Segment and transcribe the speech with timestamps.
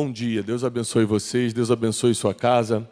[0.00, 2.88] Bom dia, Deus abençoe vocês, Deus abençoe sua casa,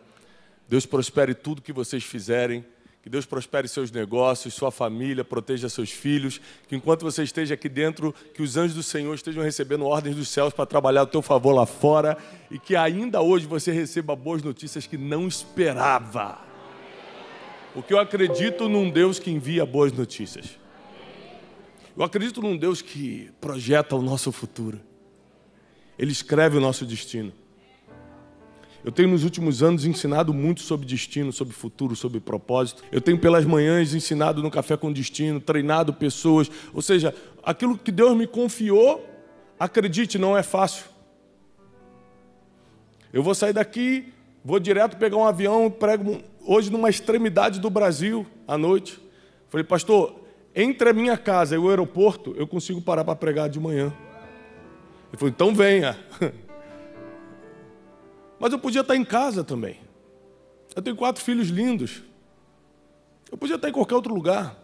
[0.69, 2.65] Deus prospere tudo que vocês fizerem,
[3.01, 7.69] que Deus prospere seus negócios, sua família, proteja seus filhos, que enquanto você esteja aqui
[7.69, 11.23] dentro, que os anjos do Senhor estejam recebendo ordens dos céus para trabalhar o teu
[11.23, 12.19] favor lá fora
[12.51, 16.41] e que ainda hoje você receba boas notícias que não esperava.
[17.73, 20.59] Porque eu acredito num Deus que envia boas notícias.
[21.97, 24.81] Eu acredito num Deus que projeta o nosso futuro.
[25.99, 27.33] Ele escreve o nosso destino.
[28.87, 32.85] Eu tenho nos últimos anos ensinado muito sobre destino, sobre futuro, sobre propósito.
[32.93, 36.49] Eu tenho pelas manhãs ensinado no Café com Destino, treinado pessoas.
[36.73, 39.05] Ou seja, aquilo que Deus me confiou,
[39.59, 40.85] acredite, não é fácil.
[43.13, 44.13] Eu vou sair daqui,
[44.45, 49.01] vou direto pegar um avião, prego hoje numa extremidade do Brasil à noite.
[49.49, 50.15] Falei, pastor,
[50.55, 53.93] entre a minha casa e o aeroporto, eu consigo parar para pregar de manhã.
[55.09, 55.99] Ele falou, então venha.
[58.39, 59.81] Mas eu podia estar em casa também.
[60.75, 62.03] Eu tenho quatro filhos lindos.
[63.31, 64.57] Eu podia estar em qualquer outro lugar.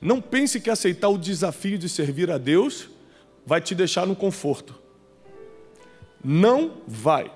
[0.00, 2.88] Não pense que aceitar o desafio de servir a Deus
[3.46, 4.74] vai te deixar no conforto.
[6.22, 7.30] Não vai.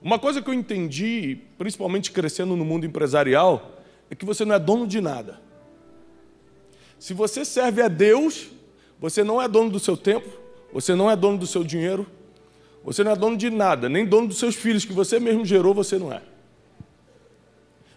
[0.00, 4.58] Uma coisa que eu entendi, principalmente crescendo no mundo empresarial, é que você não é
[4.58, 5.40] dono de nada.
[6.98, 8.48] Se você serve a Deus,
[9.00, 10.28] você não é dono do seu tempo,
[10.72, 12.06] você não é dono do seu dinheiro,
[12.84, 15.74] você não é dono de nada, nem dono dos seus filhos, que você mesmo gerou,
[15.74, 16.22] você não é.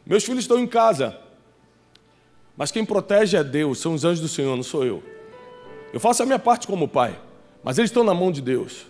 [0.06, 1.18] Meus filhos estão em casa,
[2.56, 5.04] mas quem protege é Deus, são os anjos do Senhor, não sou eu.
[5.94, 7.20] Eu faço a minha parte como pai,
[7.64, 8.86] mas eles estão na mão de Deus.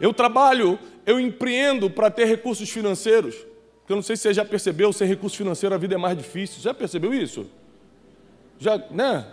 [0.00, 3.34] Eu trabalho, eu empreendo para ter recursos financeiros.
[3.80, 6.16] Porque eu não sei se você já percebeu, sem recurso financeiro a vida é mais
[6.16, 6.60] difícil.
[6.60, 7.46] Já percebeu isso?
[8.58, 9.26] Já, né?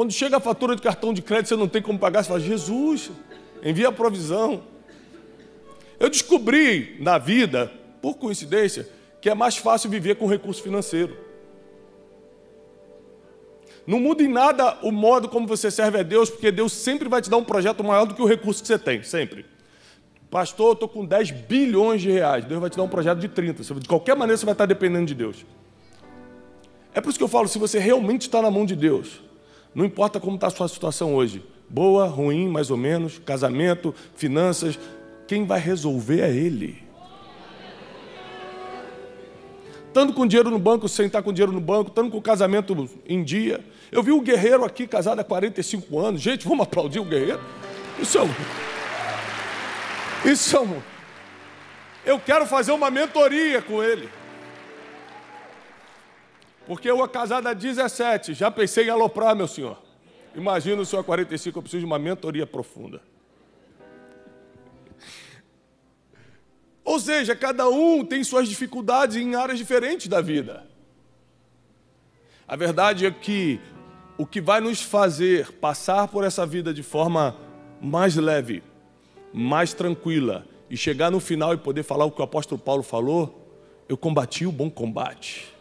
[0.00, 2.40] Quando chega a fatura de cartão de crédito, você não tem como pagar, você fala,
[2.40, 3.10] Jesus,
[3.62, 4.62] envia a provisão.
[5.98, 8.88] Eu descobri na vida, por coincidência,
[9.20, 11.14] que é mais fácil viver com recurso financeiro.
[13.86, 17.20] Não muda em nada o modo como você serve a Deus, porque Deus sempre vai
[17.20, 19.44] te dar um projeto maior do que o recurso que você tem, sempre.
[20.30, 23.28] Pastor, eu estou com 10 bilhões de reais, Deus vai te dar um projeto de
[23.28, 23.74] 30.
[23.74, 25.44] De qualquer maneira você vai estar dependendo de Deus.
[26.94, 29.28] É por isso que eu falo, se você realmente está na mão de Deus,
[29.74, 34.78] não importa como está a sua situação hoje, boa, ruim, mais ou menos, casamento, finanças,
[35.26, 36.82] quem vai resolver é Ele.
[39.86, 42.88] Estando com dinheiro no banco, sem estar com dinheiro no banco, estando com o casamento
[43.04, 43.64] em dia.
[43.90, 46.20] Eu vi o guerreiro aqui casado há 45 anos.
[46.20, 47.40] Gente, vamos aplaudir o guerreiro?
[47.98, 48.30] Isso é um...
[50.24, 50.80] Isso é um...
[52.06, 54.08] Eu quero fazer uma mentoria com ele.
[56.70, 59.76] Porque eu, casado há 17, já pensei em aloprar, meu senhor.
[60.36, 63.02] Imagina o senhor há 45, eu preciso de uma mentoria profunda.
[66.84, 70.64] Ou seja, cada um tem suas dificuldades em áreas diferentes da vida.
[72.46, 73.58] A verdade é que
[74.16, 77.36] o que vai nos fazer passar por essa vida de forma
[77.80, 78.62] mais leve,
[79.34, 83.52] mais tranquila e chegar no final e poder falar o que o apóstolo Paulo falou,
[83.88, 85.58] eu combati o bom combate.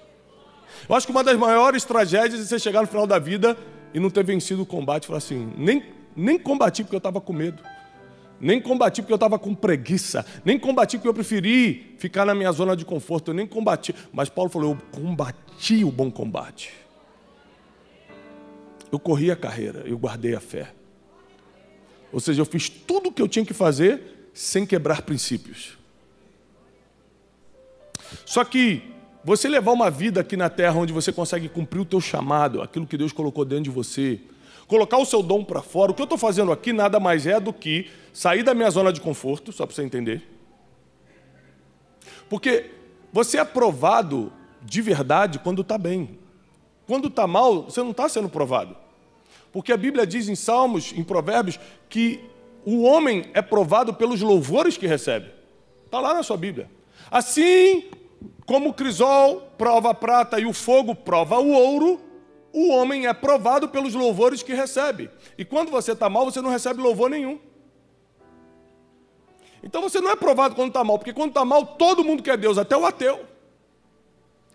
[0.88, 3.58] Eu acho que uma das maiores tragédias é você chegar no final da vida
[3.94, 5.08] e não ter vencido o combate.
[5.08, 5.84] Falar assim, nem,
[6.16, 7.62] nem combati porque eu estava com medo.
[8.40, 10.26] Nem combati porque eu estava com preguiça.
[10.46, 13.32] Nem combati porque eu preferi ficar na minha zona de conforto.
[13.32, 13.94] Eu nem combati.
[14.14, 16.72] Mas Paulo falou: eu combati o bom combate.
[18.92, 20.74] Eu corri a carreira, eu guardei a fé.
[22.12, 25.78] Ou seja, eu fiz tudo o que eu tinha que fazer sem quebrar princípios.
[28.26, 28.82] Só que
[29.24, 32.88] você levar uma vida aqui na terra onde você consegue cumprir o teu chamado, aquilo
[32.88, 34.20] que Deus colocou dentro de você,
[34.68, 37.40] colocar o seu dom para fora, o que eu estou fazendo aqui nada mais é
[37.40, 40.24] do que sair da minha zona de conforto, só para você entender.
[42.30, 42.70] Porque
[43.12, 44.32] você é provado
[44.62, 46.18] de verdade quando está bem.
[46.86, 48.76] Quando está mal, você não está sendo provado.
[49.52, 52.20] Porque a Bíblia diz em Salmos, em Provérbios, que
[52.66, 55.32] o homem é provado pelos louvores que recebe.
[55.86, 56.70] Está lá na sua Bíblia.
[57.10, 57.90] Assim
[58.50, 62.02] como o crisol prova a prata e o fogo prova o ouro,
[62.52, 65.08] o homem é provado pelos louvores que recebe.
[65.38, 67.40] E quando você está mal, você não recebe louvor nenhum.
[69.62, 72.40] Então você não é provado quando está mal, porque quando está mal, todo mundo quer
[72.40, 73.24] Deus, até o ateu.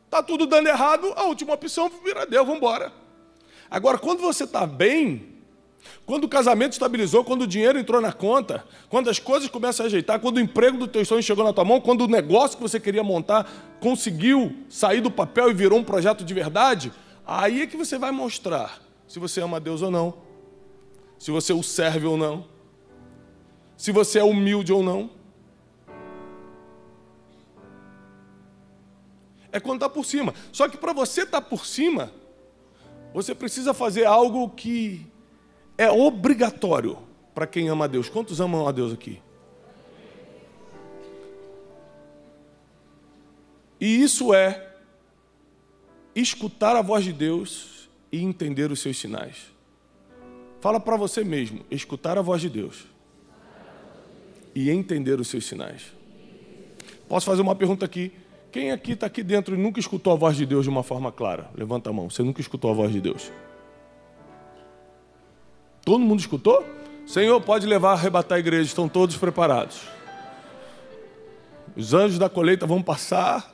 [0.06, 2.93] Está tudo dando errado, a última opção vira Deus, vamos embora.
[3.70, 5.33] Agora, quando você está bem,
[6.06, 9.86] quando o casamento estabilizou, quando o dinheiro entrou na conta, quando as coisas começam a
[9.86, 12.62] ajeitar, quando o emprego do teu sonho chegou na tua mão, quando o negócio que
[12.62, 13.50] você queria montar
[13.81, 16.92] conseguiu sair do papel e virou um projeto de verdade,
[17.26, 20.14] aí é que você vai mostrar se você ama Deus ou não.
[21.19, 22.46] se você o serve ou não,
[23.76, 25.10] se você é humilde ou não.
[29.50, 30.34] É quando está por cima.
[30.52, 32.12] Só que para você estar tá por cima,
[33.14, 35.06] você precisa fazer algo que
[35.76, 36.99] é obrigatório
[37.35, 38.09] para quem ama a Deus.
[38.09, 39.21] Quantos amam a Deus aqui?
[43.81, 44.73] E isso é
[46.15, 49.53] escutar a voz de Deus e entender os seus sinais.
[50.61, 52.87] Fala para você mesmo, escutar a voz de Deus
[54.55, 55.93] e entender os seus sinais.
[57.09, 58.12] Posso fazer uma pergunta aqui?
[58.50, 61.11] Quem aqui está aqui dentro e nunca escutou a voz de Deus de uma forma
[61.11, 61.50] clara?
[61.55, 62.09] Levanta a mão.
[62.09, 63.31] Você nunca escutou a voz de Deus?
[65.84, 66.64] Todo mundo escutou?
[67.06, 69.82] Senhor, pode levar a arrebatar a igreja, estão todos preparados.
[71.76, 73.52] Os anjos da colheita vão passar.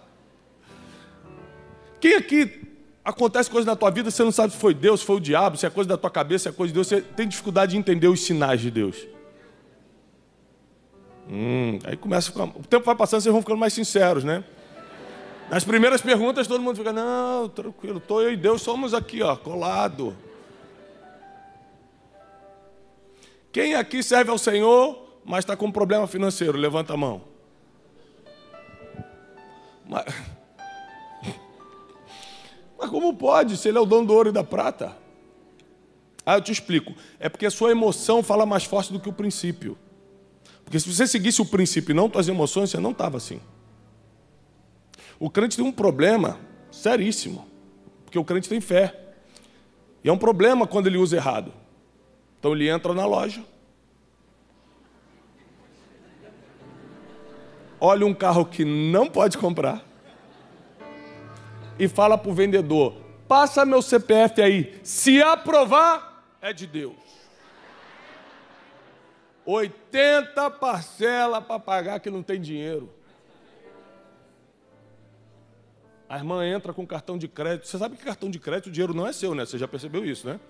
[2.00, 2.68] Quem aqui
[3.04, 5.56] acontece coisa na tua vida, você não sabe se foi Deus, se foi o diabo,
[5.56, 7.78] se é coisa da tua cabeça, se é coisa de Deus, você tem dificuldade de
[7.78, 8.96] entender os sinais de Deus.
[11.28, 12.44] Hum, aí começa ficar.
[12.44, 14.44] O tempo vai passando, vocês vão ficando mais sinceros, né?
[15.50, 19.34] Nas primeiras perguntas, todo mundo fica, não, tranquilo, estou eu e Deus somos aqui, ó,
[19.34, 20.16] colado.
[23.52, 26.56] Quem aqui serve ao Senhor, mas está com um problema financeiro?
[26.56, 27.22] Levanta a mão.
[29.88, 30.04] Mas,
[32.78, 34.96] mas como pode, se ele é o dono do ouro e da prata?
[36.24, 36.94] Ah, eu te explico.
[37.18, 39.76] É porque a sua emoção fala mais forte do que o princípio.
[40.64, 43.40] Porque se você seguisse o princípio e não suas emoções, você não estava assim.
[45.18, 46.38] O crente tem um problema
[46.70, 47.48] seríssimo.
[48.04, 48.96] Porque o crente tem fé.
[50.04, 51.52] E é um problema quando ele usa errado.
[52.40, 53.44] Então ele entra na loja,
[57.78, 59.84] olha um carro que não pode comprar
[61.78, 62.94] e fala para o vendedor:
[63.28, 66.96] passa meu CPF aí, se aprovar, é de Deus.
[69.44, 72.88] 80 parcela para pagar que não tem dinheiro.
[76.08, 77.68] A irmã entra com cartão de crédito.
[77.68, 79.44] Você sabe que cartão de crédito o dinheiro não é seu, né?
[79.44, 80.40] Você já percebeu isso, né?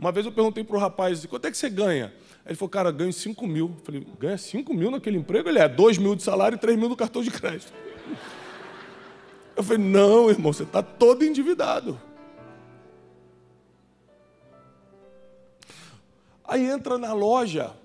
[0.00, 2.10] Uma vez eu perguntei para o rapaz, quanto é que você ganha?
[2.46, 3.66] Ele falou, cara, ganho 5 mil.
[3.76, 5.50] Eu falei, ganha 5 mil naquele emprego?
[5.50, 7.70] Ele é 2 mil de salário e 3 mil no cartão de crédito.
[9.54, 12.00] Eu falei, não, irmão, você está todo endividado.
[16.44, 17.76] Aí entra na loja,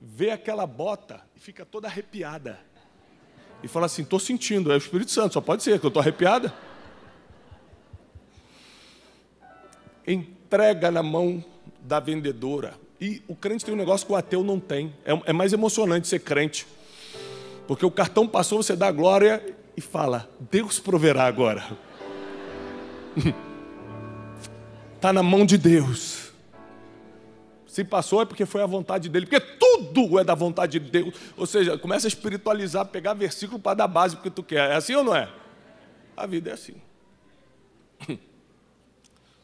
[0.00, 2.60] vê aquela bota e fica toda arrepiada.
[3.64, 6.00] E fala assim, estou sentindo, é o Espírito Santo, só pode ser que eu estou
[6.00, 6.54] arrepiada.
[10.48, 11.44] Entrega na mão
[11.82, 12.72] da vendedora.
[12.98, 14.94] E o crente tem um negócio que o ateu não tem.
[15.04, 16.66] É, é mais emocionante ser crente.
[17.66, 19.44] Porque o cartão passou, você dá glória
[19.76, 21.64] e fala: Deus proverá agora.
[24.96, 26.32] Está na mão de Deus.
[27.66, 31.14] Se passou é porque foi a vontade dele, porque tudo é da vontade de Deus.
[31.36, 34.70] Ou seja, começa a espiritualizar, pegar versículo para dar base porque tu quer.
[34.70, 35.28] É assim ou não é?
[36.16, 36.74] A vida é assim.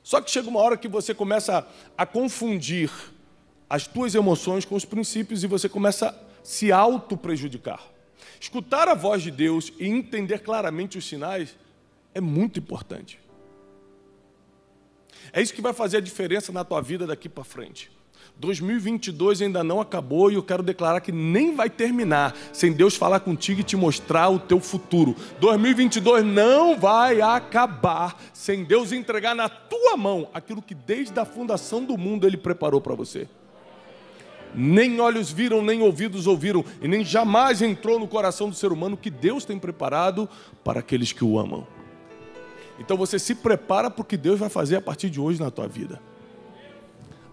[0.05, 1.67] Só que chega uma hora que você começa
[1.97, 2.91] a confundir
[3.69, 6.15] as tuas emoções com os princípios e você começa a
[6.45, 7.83] se auto-prejudicar.
[8.39, 11.57] Escutar a voz de Deus e entender claramente os sinais
[12.15, 13.19] é muito importante.
[15.33, 17.91] É isso que vai fazer a diferença na tua vida daqui para frente.
[18.37, 23.21] 2022 ainda não acabou e eu quero declarar que nem vai terminar sem Deus falar
[23.21, 25.15] contigo e te mostrar o teu futuro.
[25.41, 31.85] 2022 não vai acabar sem Deus entregar na tua mão aquilo que desde a fundação
[31.85, 33.29] do mundo ele preparou para você.
[34.55, 38.97] Nem olhos viram, nem ouvidos ouviram, e nem jamais entrou no coração do ser humano
[38.97, 40.29] que Deus tem preparado
[40.63, 41.67] para aqueles que o amam.
[42.79, 45.51] Então você se prepara para o que Deus vai fazer a partir de hoje na
[45.51, 46.01] tua vida.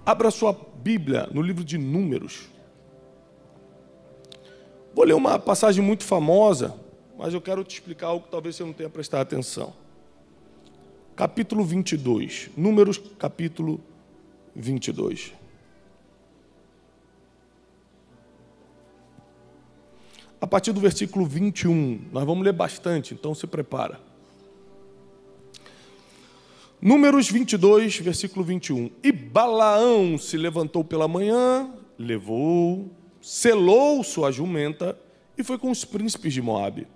[0.05, 2.49] Abra sua Bíblia no livro de Números.
[4.93, 6.75] Vou ler uma passagem muito famosa,
[7.17, 9.73] mas eu quero te explicar algo que talvez você não tenha prestado atenção.
[11.15, 12.49] Capítulo 22.
[12.57, 13.79] Números, capítulo
[14.55, 15.33] 22.
[20.41, 23.99] A partir do versículo 21, nós vamos ler bastante, então se prepara.
[26.81, 28.89] Números 22, versículo 21.
[29.03, 32.89] E Balaão se levantou pela manhã, levou,
[33.21, 34.97] selou sua jumenta
[35.37, 36.87] e foi com os príncipes de Moabe.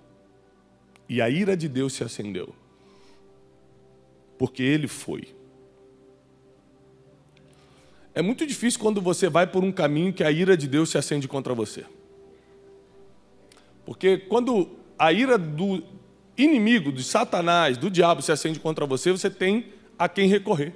[1.08, 2.52] E a ira de Deus se acendeu,
[4.36, 5.28] porque ele foi.
[8.12, 10.98] É muito difícil quando você vai por um caminho que a ira de Deus se
[10.98, 11.84] acende contra você.
[13.84, 15.80] Porque quando a ira do
[16.36, 20.74] inimigo, de Satanás, do diabo se acende contra você, você tem a quem recorrer.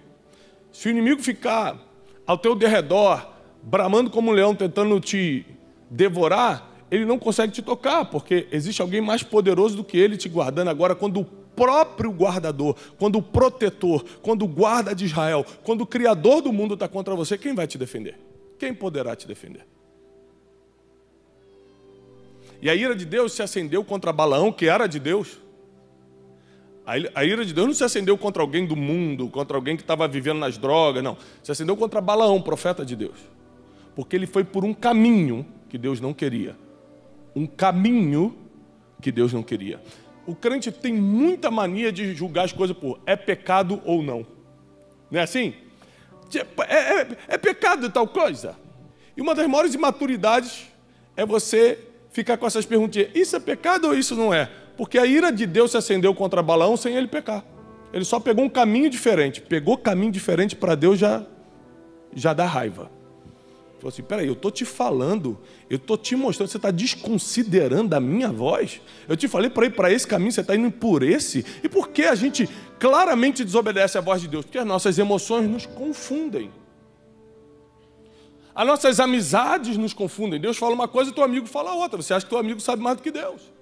[0.73, 1.79] Se o inimigo ficar
[2.27, 3.27] ao teu derredor,
[3.62, 5.45] bramando como um leão, tentando te
[5.91, 10.29] devorar, ele não consegue te tocar, porque existe alguém mais poderoso do que ele te
[10.29, 10.69] guardando.
[10.69, 15.87] Agora, quando o próprio guardador, quando o protetor, quando o guarda de Israel, quando o
[15.87, 18.19] criador do mundo está contra você, quem vai te defender?
[18.59, 19.67] Quem poderá te defender?
[22.62, 25.39] E a ira de Deus se acendeu contra Balaão, que era de Deus.
[27.15, 30.09] A ira de Deus não se acendeu contra alguém do mundo, contra alguém que estava
[30.09, 31.17] vivendo nas drogas, não.
[31.43, 33.17] Se acendeu contra Balaão, profeta de Deus.
[33.95, 36.57] Porque ele foi por um caminho que Deus não queria.
[37.35, 38.37] Um caminho
[39.01, 39.81] que Deus não queria.
[40.27, 44.27] O crente tem muita mania de julgar as coisas por é pecado ou não.
[45.11, 45.55] Não é assim?
[46.67, 48.57] É, é, é pecado tal coisa.
[49.17, 50.67] E uma das maiores imaturidades
[51.17, 51.79] é você
[52.11, 54.51] ficar com essas perguntinhas: isso é pecado ou isso não é?
[54.81, 57.45] Porque a ira de Deus se acendeu contra Balaão sem ele pecar.
[57.93, 59.39] Ele só pegou um caminho diferente.
[59.39, 61.23] Pegou caminho diferente para Deus já,
[62.15, 62.91] já dá raiva.
[63.77, 68.01] Falou assim: peraí, eu estou te falando, eu estou te mostrando, você está desconsiderando a
[68.01, 68.81] minha voz.
[69.07, 71.45] Eu te falei para ir para esse caminho, você está indo por esse.
[71.63, 74.47] E por que a gente claramente desobedece a voz de Deus?
[74.47, 76.51] Porque as nossas emoções nos confundem.
[78.55, 80.41] As nossas amizades nos confundem.
[80.41, 82.01] Deus fala uma coisa e teu amigo fala outra.
[82.01, 83.60] Você acha que teu amigo sabe mais do que Deus.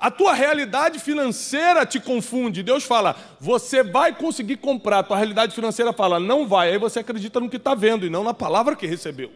[0.00, 2.62] A tua realidade financeira te confunde.
[2.62, 5.00] Deus fala, você vai conseguir comprar.
[5.00, 6.72] A tua realidade financeira fala, não vai.
[6.72, 9.30] Aí você acredita no que está vendo e não na palavra que recebeu.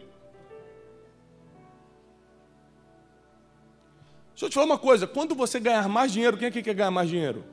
[4.35, 6.73] Deixa eu te falar uma coisa: quando você ganhar mais dinheiro, quem é que quer
[6.73, 7.45] ganhar mais dinheiro?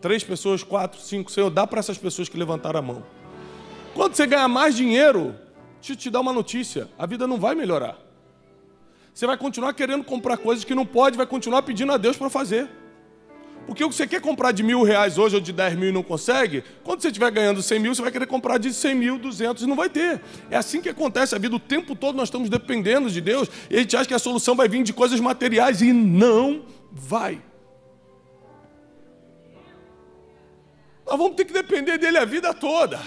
[0.00, 3.04] Três pessoas, quatro, cinco, Senhor, dá para essas pessoas que levantaram a mão.
[3.94, 5.36] Quando você ganhar mais dinheiro,
[5.76, 7.96] deixa eu te dar uma notícia: a vida não vai melhorar.
[9.12, 12.30] Você vai continuar querendo comprar coisas que não pode, vai continuar pedindo a Deus para
[12.30, 12.68] fazer.
[13.66, 15.92] Porque o que você quer comprar de mil reais hoje ou de dez mil e
[15.92, 19.18] não consegue, quando você estiver ganhando cem mil, você vai querer comprar de cem mil,
[19.18, 20.20] duzentos e não vai ter.
[20.50, 21.54] É assim que acontece a vida.
[21.54, 24.56] O tempo todo nós estamos dependendo de Deus e a gente acha que a solução
[24.56, 27.40] vai vir de coisas materiais e não vai.
[31.06, 32.98] Nós vamos ter que depender dele a vida toda.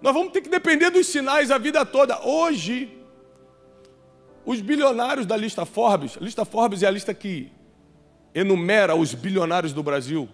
[0.00, 2.24] Nós vamos ter que depender dos sinais a vida toda.
[2.24, 2.95] Hoje,
[4.46, 7.50] os bilionários da lista Forbes, a lista Forbes é a lista que
[8.32, 10.28] enumera os bilionários do Brasil.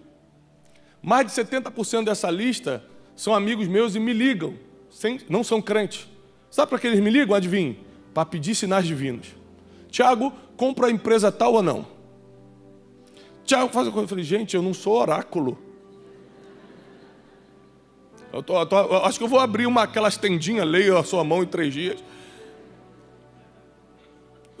[1.01, 2.83] Mais de 70% dessa lista
[3.15, 4.53] são amigos meus e me ligam,
[4.89, 6.07] sem, não são crentes.
[6.51, 7.35] Sabe para que eles me ligam?
[7.35, 7.79] Adivinhe?
[8.13, 9.27] Para pedir sinais divinos.
[9.89, 11.87] Tiago, compra a empresa tal ou não?
[13.43, 14.05] Tiago faz a coisa.
[14.05, 15.57] Eu falei, gente, eu não sou oráculo.
[18.31, 21.03] Eu, tô, eu, tô, eu acho que eu vou abrir uma, aquelas tendinhas, leio a
[21.03, 22.03] sua mão em três dias.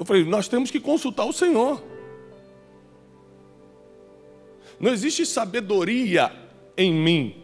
[0.03, 1.81] Eu falei, nós temos que consultar o Senhor.
[4.77, 6.29] Não existe sabedoria
[6.75, 7.41] em mim.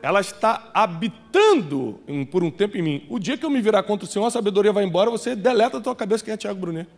[0.00, 3.06] Ela está habitando por um tempo em mim.
[3.10, 5.76] O dia que eu me virar contra o Senhor, a sabedoria vai embora, você deleta
[5.76, 6.88] da tua cabeça quem é Tiago Brunet.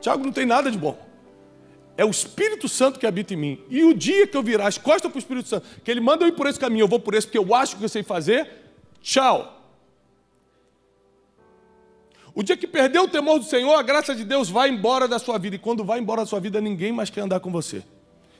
[0.00, 0.96] Tiago não tem nada de bom.
[1.96, 3.60] É o Espírito Santo que habita em mim.
[3.68, 6.22] E o dia que eu virar as costas para o Espírito Santo, que ele manda
[6.22, 8.04] eu ir por esse caminho, eu vou por esse porque eu acho que eu sei
[8.04, 8.48] fazer,
[9.02, 9.55] tchau.
[12.34, 15.18] O dia que perdeu o temor do Senhor, a graça de Deus vai embora da
[15.18, 15.56] sua vida.
[15.56, 17.82] E quando vai embora da sua vida, ninguém mais quer andar com você.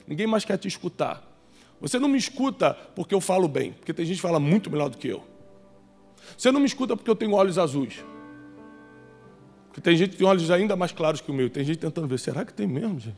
[0.07, 1.23] Ninguém mais quer te escutar.
[1.81, 4.89] Você não me escuta porque eu falo bem, porque tem gente que fala muito melhor
[4.89, 5.25] do que eu.
[6.37, 8.05] Você não me escuta porque eu tenho olhos azuis.
[9.69, 11.51] Porque tem gente que tem olhos ainda mais claros que o meu.
[11.51, 13.17] Tem gente tentando ver, será que tem mesmo, gente?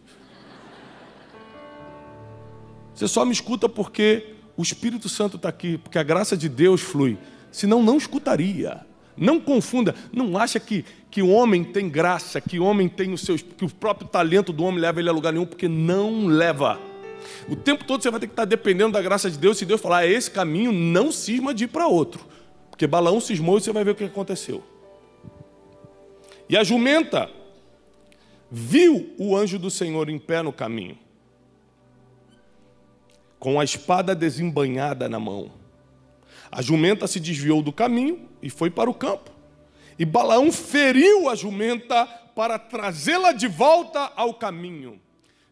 [2.94, 6.80] Você só me escuta porque o Espírito Santo está aqui, porque a graça de Deus
[6.80, 7.16] flui.
[7.52, 8.84] Senão, não escutaria.
[9.18, 13.18] Não confunda, não acha que, que o homem tem graça, que o homem tem o
[13.18, 16.78] seu, que o próprio talento do homem leva ele a lugar nenhum, porque não leva.
[17.48, 19.58] O tempo todo você vai ter que estar dependendo da graça de Deus.
[19.58, 22.24] Se Deus falar, é esse caminho, não cisma de ir para outro.
[22.70, 24.62] Porque Balaão cismou e você vai ver o que aconteceu.
[26.48, 27.28] E a jumenta
[28.50, 30.96] viu o anjo do Senhor em pé no caminho
[33.38, 35.50] com a espada desembanhada na mão.
[36.50, 39.30] A jumenta se desviou do caminho e foi para o campo.
[39.98, 45.00] E Balaão feriu a jumenta para trazê-la de volta ao caminho.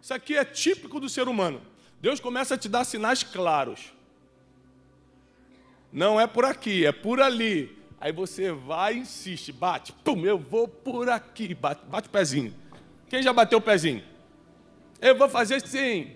[0.00, 1.60] Isso aqui é típico do ser humano.
[2.00, 3.92] Deus começa a te dar sinais claros.
[5.92, 7.76] Não é por aqui, é por ali.
[8.00, 12.54] Aí você vai e insiste, bate, pum, eu vou por aqui, bate, bate o pezinho.
[13.08, 14.04] Quem já bateu o pezinho?
[15.00, 16.12] Eu vou fazer sim.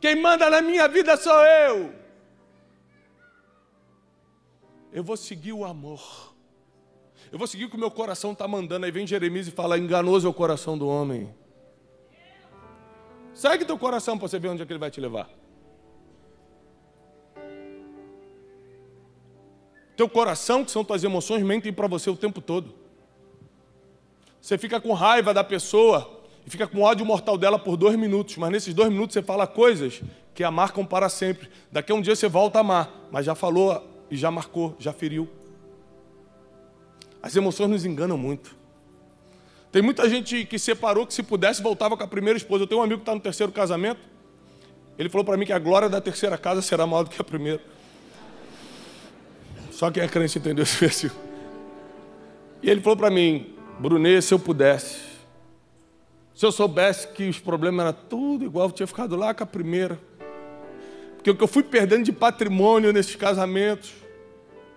[0.00, 2.05] Quem manda na minha vida sou eu.
[4.96, 6.00] Eu vou seguir o amor.
[7.30, 8.86] Eu vou seguir o que o meu coração está mandando.
[8.86, 11.34] Aí vem Jeremias e fala: enganoso é o coração do homem.
[13.34, 15.28] Segue teu coração para você ver onde é que ele vai te levar.
[19.94, 22.74] Teu coração, que são tuas emoções, mentem para você o tempo todo.
[24.40, 28.38] Você fica com raiva da pessoa e fica com ódio mortal dela por dois minutos,
[28.38, 30.00] mas nesses dois minutos você fala coisas
[30.34, 31.50] que a marcam para sempre.
[31.70, 34.92] Daqui a um dia você volta a amar, mas já falou e já marcou, já
[34.92, 35.28] feriu.
[37.22, 38.54] As emoções nos enganam muito.
[39.72, 42.64] Tem muita gente que separou que se pudesse voltava com a primeira esposa.
[42.64, 44.00] Eu tenho um amigo que está no terceiro casamento.
[44.98, 47.24] Ele falou para mim que a glória da terceira casa será maior do que a
[47.24, 47.62] primeira.
[49.70, 51.20] Só quem é crente entendeu esse versículo.
[52.62, 54.96] E ele falou para mim, Brunê, se eu pudesse,
[56.34, 59.46] se eu soubesse que os problemas eram tudo igual, eu tinha ficado lá com a
[59.46, 59.98] primeira.
[61.26, 63.92] Porque o que eu fui perdendo de patrimônio nesses casamentos,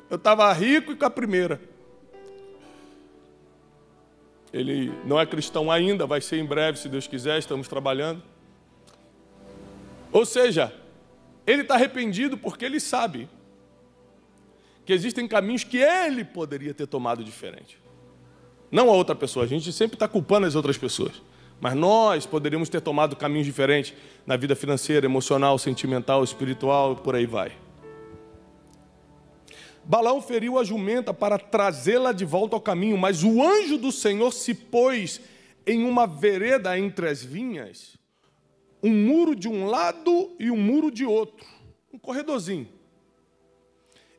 [0.09, 1.61] eu estava rico e com a primeira.
[4.51, 8.23] Ele não é cristão ainda, vai ser em breve, se Deus quiser, estamos trabalhando.
[10.11, 10.73] Ou seja,
[11.45, 13.29] ele está arrependido porque ele sabe
[14.87, 17.77] que existem caminhos que ele poderia ter tomado diferente.
[18.71, 21.21] Não a outra pessoa, a gente sempre está culpando as outras pessoas.
[21.59, 23.93] Mas nós poderíamos ter tomado caminhos diferentes
[24.25, 27.51] na vida financeira, emocional, sentimental, espiritual, por aí vai.
[29.83, 34.31] Balaão feriu a jumenta para trazê-la de volta ao caminho, mas o anjo do Senhor
[34.31, 35.19] se pôs
[35.65, 37.97] em uma vereda entre as vinhas,
[38.83, 41.45] um muro de um lado e um muro de outro,
[41.91, 42.67] um corredorzinho.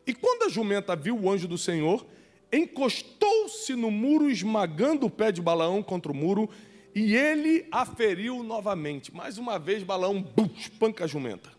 [0.06, 2.04] E quando a jumenta viu o anjo do Senhor,
[2.52, 6.50] encostou-se no muro, esmagando o pé de Balaão contra o muro,
[6.94, 9.14] e ele a feriu novamente.
[9.14, 11.50] Mais uma vez, Balaão bum, espanca a jumenta.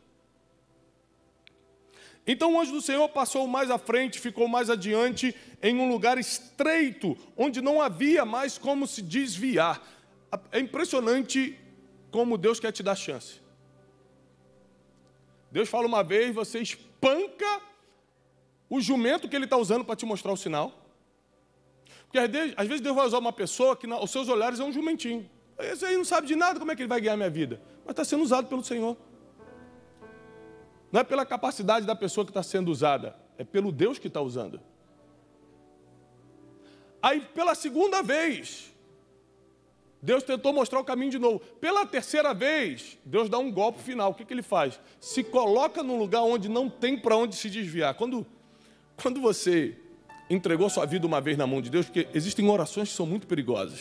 [2.25, 6.17] Então o anjo do Senhor passou mais à frente, ficou mais adiante, em um lugar
[6.17, 9.81] estreito, onde não havia mais como se desviar.
[10.51, 11.57] É impressionante
[12.11, 13.41] como Deus quer te dar chance.
[15.51, 17.61] Deus fala uma vez, você espanca
[18.69, 20.80] o jumento que ele está usando para te mostrar o sinal.
[22.11, 22.19] Porque
[22.57, 25.29] às vezes Deus vai usar uma pessoa que os seus olhares é um jumentinho.
[25.57, 27.61] Esse aí não sabe de nada, como é que ele vai guiar minha vida?
[27.85, 28.97] Mas está sendo usado pelo Senhor.
[30.91, 34.19] Não é pela capacidade da pessoa que está sendo usada, é pelo Deus que está
[34.19, 34.59] usando.
[37.01, 38.75] Aí, pela segunda vez,
[40.01, 41.39] Deus tentou mostrar o caminho de novo.
[41.39, 44.11] Pela terceira vez, Deus dá um golpe final.
[44.11, 44.79] O que, que ele faz?
[44.99, 47.93] Se coloca num lugar onde não tem para onde se desviar.
[47.95, 48.27] Quando
[49.01, 49.75] quando você
[50.33, 53.27] entregou sua vida uma vez na mão de Deus, porque existem orações que são muito
[53.27, 53.79] perigosas,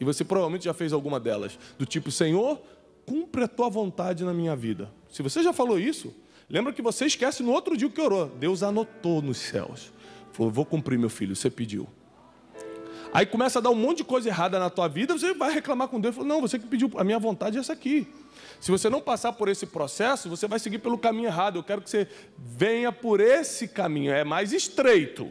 [0.00, 2.60] e você provavelmente já fez alguma delas, do tipo, Senhor,
[3.06, 4.90] cumpre a tua vontade na minha vida.
[5.08, 6.14] Se você já falou isso,
[6.48, 8.26] lembra que você esquece no outro dia que orou.
[8.26, 9.92] Deus anotou nos céus.
[10.32, 11.86] Falou, vou cumprir, meu filho, você pediu.
[13.12, 15.86] Aí começa a dar um monte de coisa errada na tua vida, você vai reclamar
[15.86, 16.16] com Deus.
[16.16, 18.08] Falou, não, você que pediu, a minha vontade é essa aqui.
[18.60, 21.56] Se você não passar por esse processo, você vai seguir pelo caminho errado.
[21.56, 24.10] Eu quero que você venha por esse caminho.
[24.10, 25.30] É mais estreito.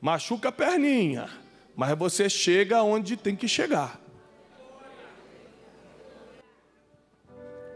[0.00, 1.28] Machuca a perninha.
[1.74, 4.00] Mas você chega onde tem que chegar.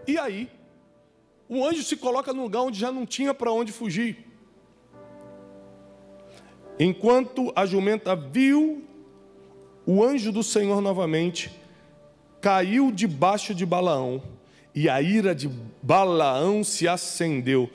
[0.07, 0.51] E aí,
[1.49, 4.27] o anjo se coloca no lugar onde já não tinha para onde fugir.
[6.79, 8.83] Enquanto a jumenta viu
[9.85, 11.51] o anjo do Senhor novamente,
[12.41, 14.23] caiu debaixo de Balaão,
[14.75, 15.49] e a ira de
[15.83, 17.69] Balaão se acendeu.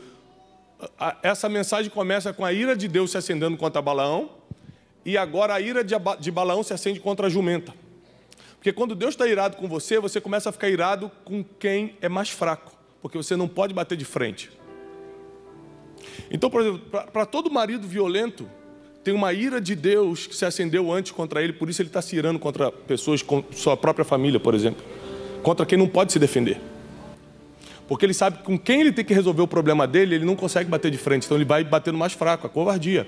[1.24, 4.30] Essa mensagem começa com a ira de Deus se acendendo contra Balaão,
[5.06, 7.74] e agora a ira de Balaão se acende contra a jumenta.
[8.56, 12.10] Porque quando Deus está irado com você, você começa a ficar irado com quem é
[12.10, 14.50] mais fraco, porque você não pode bater de frente.
[16.32, 16.80] Então, por exemplo,
[17.12, 18.50] para todo marido violento,
[19.04, 22.02] tem uma ira de Deus que se acendeu antes contra ele, por isso ele está
[22.02, 24.84] se irando contra pessoas, com sua própria família, por exemplo,
[25.44, 26.60] contra quem não pode se defender.
[27.88, 30.36] Porque ele sabe que com quem ele tem que resolver o problema dele, ele não
[30.36, 33.08] consegue bater de frente, então ele vai bater no mais fraco, a covardia.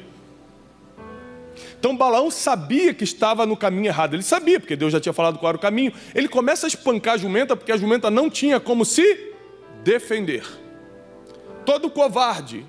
[1.79, 5.39] Então Balaão sabia que estava no caminho errado, ele sabia, porque Deus já tinha falado
[5.39, 5.91] qual era o caminho.
[6.13, 9.33] Ele começa a espancar a jumenta, porque a jumenta não tinha como se
[9.83, 10.45] defender.
[11.65, 12.65] Todo covarde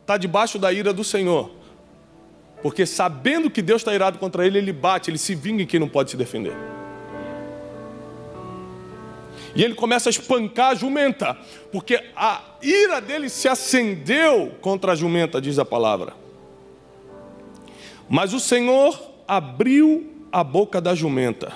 [0.00, 1.50] está debaixo da ira do Senhor.
[2.62, 5.80] Porque sabendo que Deus está irado contra ele, ele bate, ele se vinga em quem
[5.80, 6.54] não pode se defender.
[9.54, 11.36] E ele começa a espancar a jumenta,
[11.72, 16.14] porque a ira dele se acendeu contra a jumenta, diz a palavra.
[18.08, 21.52] Mas o Senhor abriu a boca da jumenta,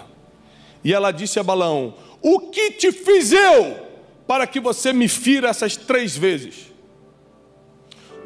[0.83, 3.85] e ela disse a Balão: O que te fiz eu
[4.27, 6.73] para que você me fira essas três vezes?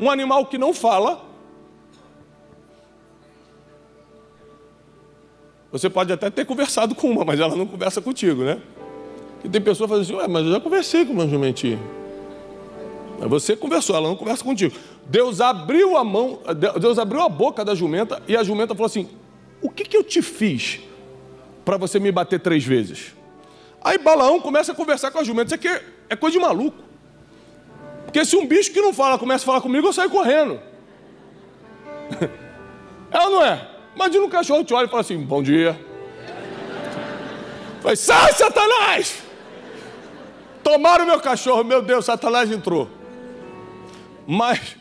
[0.00, 1.28] Um animal que não fala,
[5.70, 8.61] Você pode até ter conversado com uma, mas ela não conversa contigo, né?
[9.44, 11.79] E tem pessoas que fazem assim, mas eu já conversei com uma jumentinha.
[13.18, 14.74] Mas você conversou, ela não conversa contigo.
[15.07, 16.40] Deus abriu a mão,
[16.81, 19.09] Deus abriu a boca da jumenta e a jumenta falou assim:
[19.61, 20.81] O que, que eu te fiz
[21.64, 23.14] para você me bater três vezes?
[23.83, 25.46] Aí Balaão começa a conversar com a jumenta.
[25.46, 26.77] Isso aqui é coisa de maluco.
[28.05, 30.61] Porque se um bicho que não fala começa a falar comigo, eu saio correndo.
[33.11, 33.66] É ou não é?
[33.94, 35.81] Imagina um cachorro te olha e fala assim: Bom dia.
[37.81, 39.27] Vai, sai, Satanás!
[40.68, 42.90] Tomaram meu cachorro, meu Deus, Satanás entrou.
[44.26, 44.76] Mas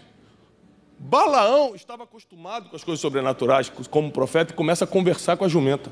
[0.99, 5.47] Balaão estava acostumado com as coisas sobrenaturais, como profeta, e começa a conversar com a
[5.47, 5.89] jumenta.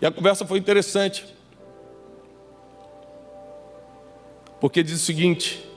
[0.00, 1.26] E a conversa foi interessante.
[4.60, 5.68] Porque diz o seguinte: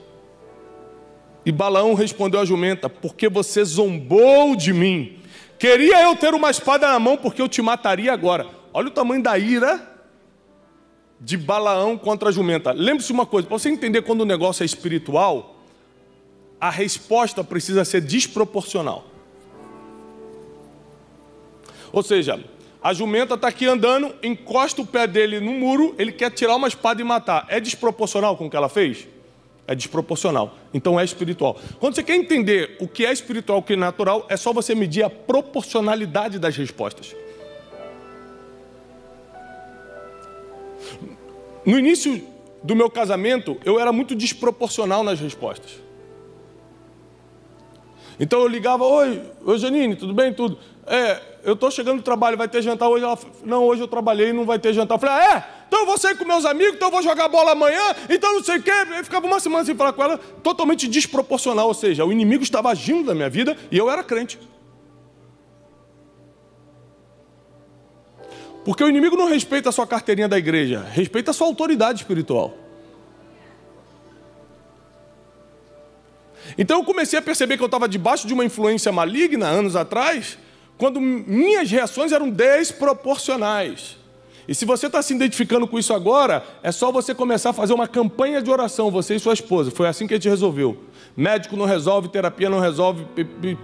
[1.44, 5.20] E Balaão respondeu à jumenta: Porque você zombou de mim.
[5.58, 8.46] Queria eu ter uma espada na mão, porque eu te mataria agora.
[8.72, 9.91] Olha o tamanho da ira
[11.22, 12.72] de Balaão contra a jumenta.
[12.72, 15.56] Lembre-se uma coisa: para você entender quando o negócio é espiritual,
[16.60, 19.06] a resposta precisa ser desproporcional.
[21.92, 22.42] Ou seja,
[22.82, 26.66] a jumenta está aqui andando, encosta o pé dele no muro, ele quer tirar uma
[26.66, 27.46] espada e matar.
[27.48, 29.06] É desproporcional com o que ela fez?
[29.66, 30.56] É desproporcional.
[30.74, 31.60] Então é espiritual.
[31.78, 34.52] Quando você quer entender o que é espiritual e o que é natural, é só
[34.52, 37.14] você medir a proporcionalidade das respostas.
[41.64, 42.22] No início
[42.62, 45.80] do meu casamento, eu era muito desproporcional nas respostas.
[48.18, 50.32] Então eu ligava, oi, oi Janine, tudo bem?
[50.32, 50.58] Tudo.
[50.86, 53.04] É, eu estou chegando do trabalho, vai ter jantar hoje?
[53.04, 54.94] Ela, não, hoje eu trabalhei e não vai ter jantar.
[54.94, 55.62] Eu falei, ah, é?
[55.66, 58.44] Então eu vou sair com meus amigos, então eu vou jogar bola amanhã, então não
[58.44, 58.72] sei o quê.
[58.96, 61.66] Eu ficava uma semana sem falar com ela, totalmente desproporcional.
[61.68, 64.38] Ou seja, o inimigo estava agindo na minha vida e eu era crente.
[68.64, 72.56] Porque o inimigo não respeita a sua carteirinha da igreja, respeita a sua autoridade espiritual.
[76.56, 80.38] Então eu comecei a perceber que eu estava debaixo de uma influência maligna anos atrás,
[80.76, 84.01] quando minhas reações eram desproporcionais.
[84.46, 87.72] E se você está se identificando com isso agora, é só você começar a fazer
[87.72, 89.70] uma campanha de oração, você e sua esposa.
[89.70, 90.76] Foi assim que a gente resolveu.
[91.16, 93.06] Médico não resolve, terapia não resolve,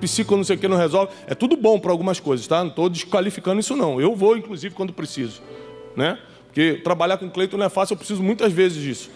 [0.00, 1.12] psico não sei o que não resolve.
[1.26, 2.60] É tudo bom para algumas coisas, tá?
[2.60, 4.00] Não estou desqualificando isso não.
[4.00, 5.42] Eu vou, inclusive, quando preciso.
[5.96, 6.18] Né?
[6.46, 9.10] Porque trabalhar com Cleiton não é fácil, eu preciso muitas vezes disso.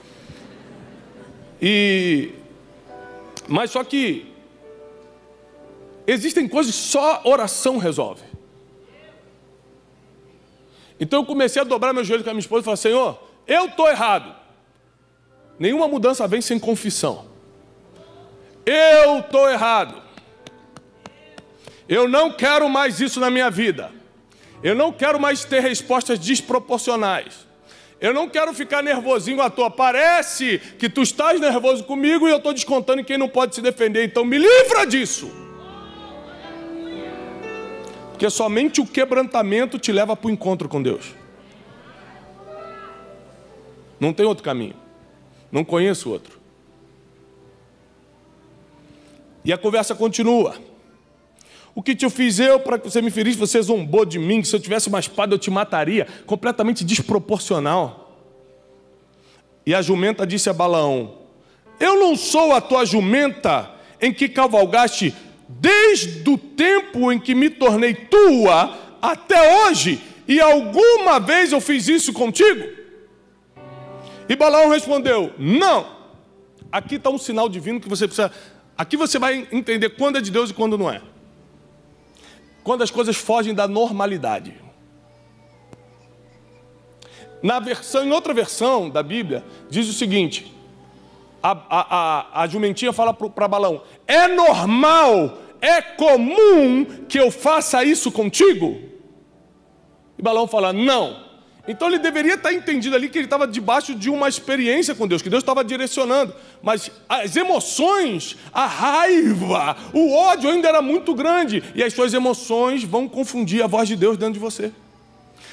[1.61, 2.31] E...
[3.46, 4.27] Mas só que
[6.07, 8.31] existem coisas que só oração resolve.
[11.02, 13.66] Então eu comecei a dobrar meu joelho com a minha esposa e falar: Senhor, eu
[13.66, 14.32] estou errado.
[15.58, 17.26] Nenhuma mudança vem sem confissão.
[18.64, 20.00] Eu estou errado.
[21.88, 23.90] Eu não quero mais isso na minha vida.
[24.62, 27.48] Eu não quero mais ter respostas desproporcionais.
[28.00, 29.68] Eu não quero ficar nervosinho à toa.
[29.68, 33.60] Parece que tu estás nervoso comigo e eu estou descontando em quem não pode se
[33.60, 34.04] defender.
[34.04, 35.41] Então me livra disso.
[38.22, 41.12] Porque somente o quebrantamento te leva para o encontro com Deus.
[43.98, 44.76] Não tem outro caminho.
[45.50, 46.38] Não conheço outro.
[49.44, 50.54] E a conversa continua.
[51.74, 53.37] O que te fiz eu para que você me ferisse?
[53.37, 56.06] Você zombou de mim, se eu tivesse uma espada eu te mataria.
[56.24, 58.22] Completamente desproporcional.
[59.66, 61.18] E a jumenta disse a Balaão:
[61.80, 63.68] Eu não sou a tua jumenta
[64.00, 65.12] em que cavalgaste
[65.60, 71.88] desde o tempo em que me tornei tua até hoje, e alguma vez eu fiz
[71.88, 72.66] isso contigo?
[74.28, 76.02] E Balaão respondeu: Não.
[76.70, 78.32] Aqui está um sinal divino que você precisa
[78.76, 81.00] Aqui você vai entender quando é de Deus e quando não é.
[82.64, 84.54] Quando as coisas fogem da normalidade.
[87.42, 90.52] Na versão, em outra versão da Bíblia, diz o seguinte:
[91.42, 97.85] a, a, a, a jumentinha fala para Balão: é normal, é comum que eu faça
[97.85, 98.81] isso contigo?
[100.18, 101.31] E Balão fala: não.
[101.68, 105.22] Então ele deveria estar entendido ali que ele estava debaixo de uma experiência com Deus,
[105.22, 106.35] que Deus estava direcionando.
[106.61, 111.62] Mas as emoções, a raiva, o ódio ainda era muito grande.
[111.77, 114.72] E as suas emoções vão confundir a voz de Deus dentro de você.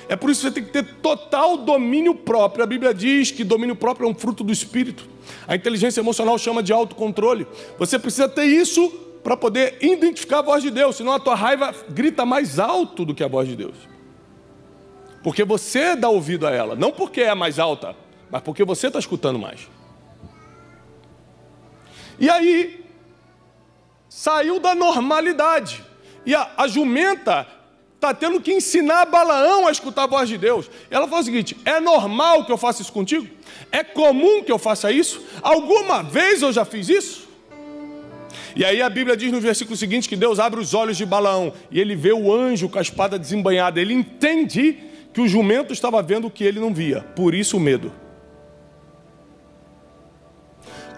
[0.08, 2.64] É por isso que você tem que ter total domínio próprio.
[2.64, 5.08] A Bíblia diz que domínio próprio é um fruto do Espírito.
[5.48, 7.46] A inteligência emocional chama de autocontrole.
[7.78, 8.92] Você precisa ter isso
[9.24, 13.14] para poder identificar a voz de Deus, senão a tua raiva grita mais alto do
[13.14, 13.76] que a voz de Deus.
[15.24, 17.96] Porque você dá ouvido a ela, não porque é mais alta,
[18.32, 19.68] mas porque você está escutando mais.
[22.20, 22.86] E aí,
[24.10, 25.84] saiu da normalidade.
[26.26, 27.48] E a, a jumenta
[27.96, 30.70] está tendo que ensinar Balaão a escutar a voz de Deus.
[30.90, 33.28] Ela fala o seguinte: é normal que eu faça isso contigo?
[33.72, 35.22] É comum que eu faça isso?
[35.42, 37.29] Alguma vez eu já fiz isso?
[38.56, 41.54] E aí a Bíblia diz no versículo seguinte que Deus abre os olhos de Balaão
[41.72, 43.80] e ele vê o anjo com a espada desembanhada.
[43.80, 44.78] Ele entende
[45.14, 47.92] que o jumento estava vendo o que ele não via, por isso o medo.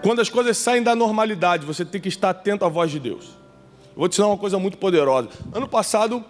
[0.02, 3.26] Quando as coisas saem da normalidade, você tem que estar atento à voz de Deus.
[3.94, 5.28] Eu vou te ensinar uma coisa muito poderosa.
[5.52, 6.24] Ano passado,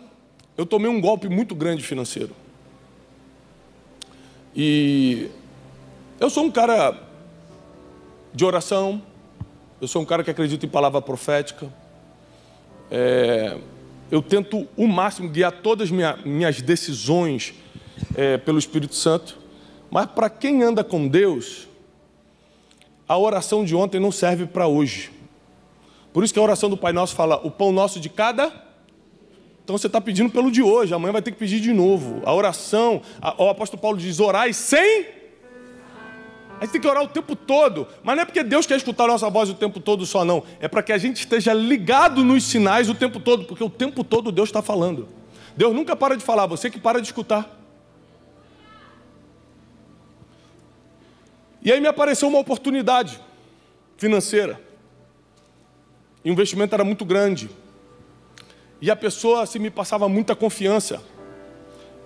[0.57, 2.37] eu tomei um golpe muito grande financeiro.
[4.55, 5.29] E
[6.21, 6.95] eu sou um cara
[8.35, 9.01] de oração,
[9.83, 11.69] eu sou um cara que acredita em palavra profética.
[12.89, 13.59] É,
[14.13, 17.53] eu tento o máximo guiar todas as minha, minhas decisões
[18.15, 19.37] é, pelo Espírito Santo.
[19.91, 21.67] Mas para quem anda com Deus,
[23.09, 25.11] a oração de ontem não serve para hoje.
[26.13, 28.53] Por isso que a oração do Pai Nosso fala: o pão nosso de cada.
[29.65, 32.23] Então você está pedindo pelo de hoje, amanhã vai ter que pedir de novo.
[32.25, 35.22] A oração, a, o apóstolo Paulo diz: orai sem.
[36.63, 39.03] A gente tem que orar o tempo todo, mas não é porque Deus quer escutar
[39.03, 40.45] a nossa voz o tempo todo só, não.
[40.61, 44.05] É para que a gente esteja ligado nos sinais o tempo todo, porque o tempo
[44.05, 45.09] todo Deus está falando.
[45.57, 47.51] Deus nunca para de falar, você que para de escutar.
[51.61, 53.21] E aí me apareceu uma oportunidade
[53.97, 54.61] financeira.
[56.25, 57.51] E o investimento era muito grande.
[58.81, 61.03] E a pessoa assim, me passava muita confiança.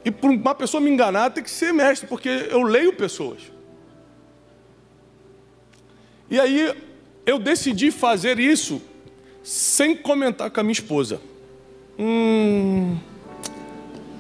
[0.03, 3.55] E para uma pessoa me enganar, tem que ser mestre, porque eu leio pessoas.
[6.31, 6.75] E aí
[7.25, 8.81] eu decidi fazer isso
[9.43, 11.21] sem comentar com a minha esposa.
[11.99, 12.97] Hum,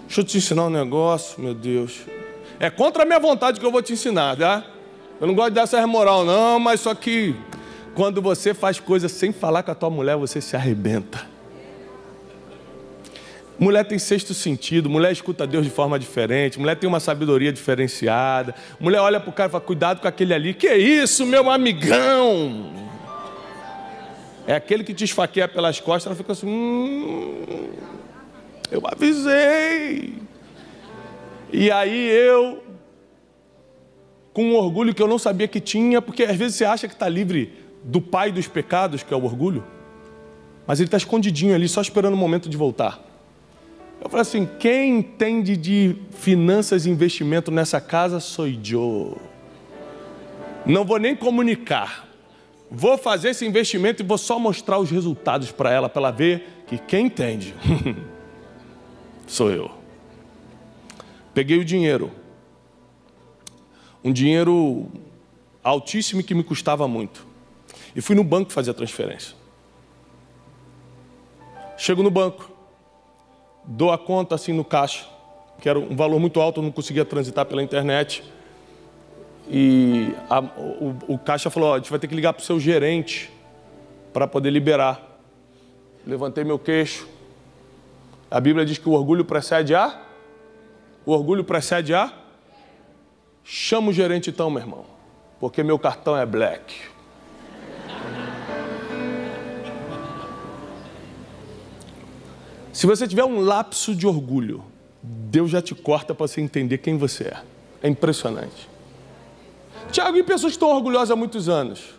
[0.06, 2.00] deixa eu te ensinar um negócio, meu Deus.
[2.58, 4.64] É contra a minha vontade que eu vou te ensinar, tá?
[5.20, 7.34] Eu não gosto dessa moral, não, mas só que
[7.94, 11.35] quando você faz coisas sem falar com a tua mulher, você se arrebenta.
[13.58, 18.54] Mulher tem sexto sentido, mulher escuta Deus de forma diferente, mulher tem uma sabedoria diferenciada.
[18.78, 20.52] Mulher olha para o cara e fala: cuidado com aquele ali.
[20.52, 22.70] Que isso, meu amigão?
[24.46, 27.70] É aquele que te esfaqueia pelas costas, ela fica assim: hum,
[28.70, 30.14] eu avisei.
[31.50, 32.62] E aí eu
[34.36, 36.92] com um orgulho que eu não sabia que tinha, porque às vezes você acha que
[36.92, 39.64] está livre do pai dos pecados, que é o orgulho,
[40.66, 43.05] mas ele está escondidinho ali, só esperando o momento de voltar.
[44.00, 49.20] Eu falei assim: quem entende de finanças e investimento nessa casa sou eu.
[50.64, 52.06] Não vou nem comunicar.
[52.70, 56.64] Vou fazer esse investimento e vou só mostrar os resultados para ela, para ela ver
[56.66, 57.54] que quem entende
[59.26, 59.70] sou eu.
[61.32, 62.10] Peguei o dinheiro,
[64.02, 64.88] um dinheiro
[65.62, 67.26] altíssimo que me custava muito.
[67.94, 69.36] E fui no banco fazer a transferência.
[71.76, 72.50] Chego no banco,
[73.66, 75.06] dou a conta assim no caixa,
[75.60, 78.22] que era um valor muito alto, eu não conseguia transitar pela internet.
[79.48, 82.58] E a, o, o, caixa falou: a gente vai ter que ligar para o seu
[82.58, 83.30] gerente
[84.12, 85.00] para poder liberar.
[86.06, 87.08] Levantei meu queixo.
[88.30, 90.02] A Bíblia diz que o orgulho precede a.
[91.04, 92.12] O orgulho precede a
[93.48, 94.84] Chama o gerente então, meu irmão,
[95.38, 96.74] porque meu cartão é black.
[102.76, 104.62] Se você tiver um lapso de orgulho,
[105.02, 107.42] Deus já te corta para você entender quem você é.
[107.82, 108.68] É impressionante.
[109.90, 111.94] Tiago, e pessoas que estão orgulhosas há muitos anos?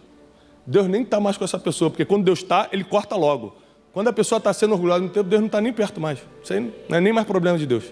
[0.67, 3.55] Deus nem está mais com essa pessoa, porque quando Deus está, Ele corta logo.
[3.91, 6.19] Quando a pessoa está sendo orgulhosa no tempo, Deus não está nem perto mais.
[6.43, 7.85] Isso aí não é nem mais problema de Deus.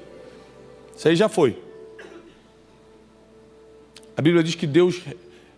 [0.96, 1.60] Isso aí já foi.
[4.16, 5.02] A Bíblia diz que Deus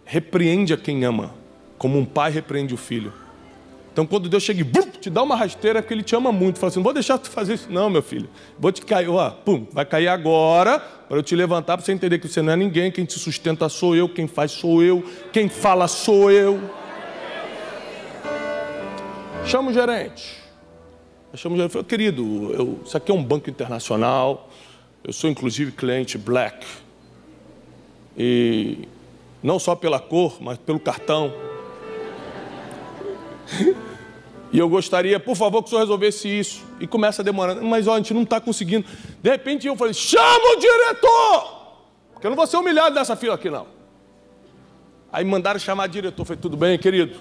[0.05, 1.33] repreende a quem ama,
[1.77, 3.11] como um pai repreende o filho.
[3.97, 6.59] Então, quando Deus chega e te dá uma rasteira, é porque Ele te ama muito.
[6.59, 8.29] Fala assim: não vou deixar tu fazer isso, não, meu filho.
[8.59, 12.19] Vou te cair, ó, pum, vai cair agora, para eu te levantar, para você entender
[12.19, 12.91] que você não é ninguém.
[12.91, 16.61] Quem te sustenta sou eu, quem faz sou eu, quem fala sou eu.
[19.43, 20.43] Chama o gerente.
[21.33, 21.71] Eu chamo o gerente.
[21.71, 24.47] Falei, querido, eu, isso aqui é um banco internacional.
[25.03, 26.67] Eu sou inclusive cliente black
[28.15, 28.87] e
[29.41, 31.33] não só pela cor, mas pelo cartão.
[34.51, 36.63] E eu gostaria, por favor, que o senhor resolvesse isso.
[36.79, 37.55] E começa a demorar.
[37.55, 38.87] Mas ó, a gente não está conseguindo.
[39.21, 41.57] De repente eu falei: chama o diretor!
[42.13, 43.67] Porque eu não vou ser humilhado nessa fila aqui, não.
[45.11, 46.25] Aí mandaram chamar o diretor.
[46.25, 47.19] Falei: tudo bem, querido?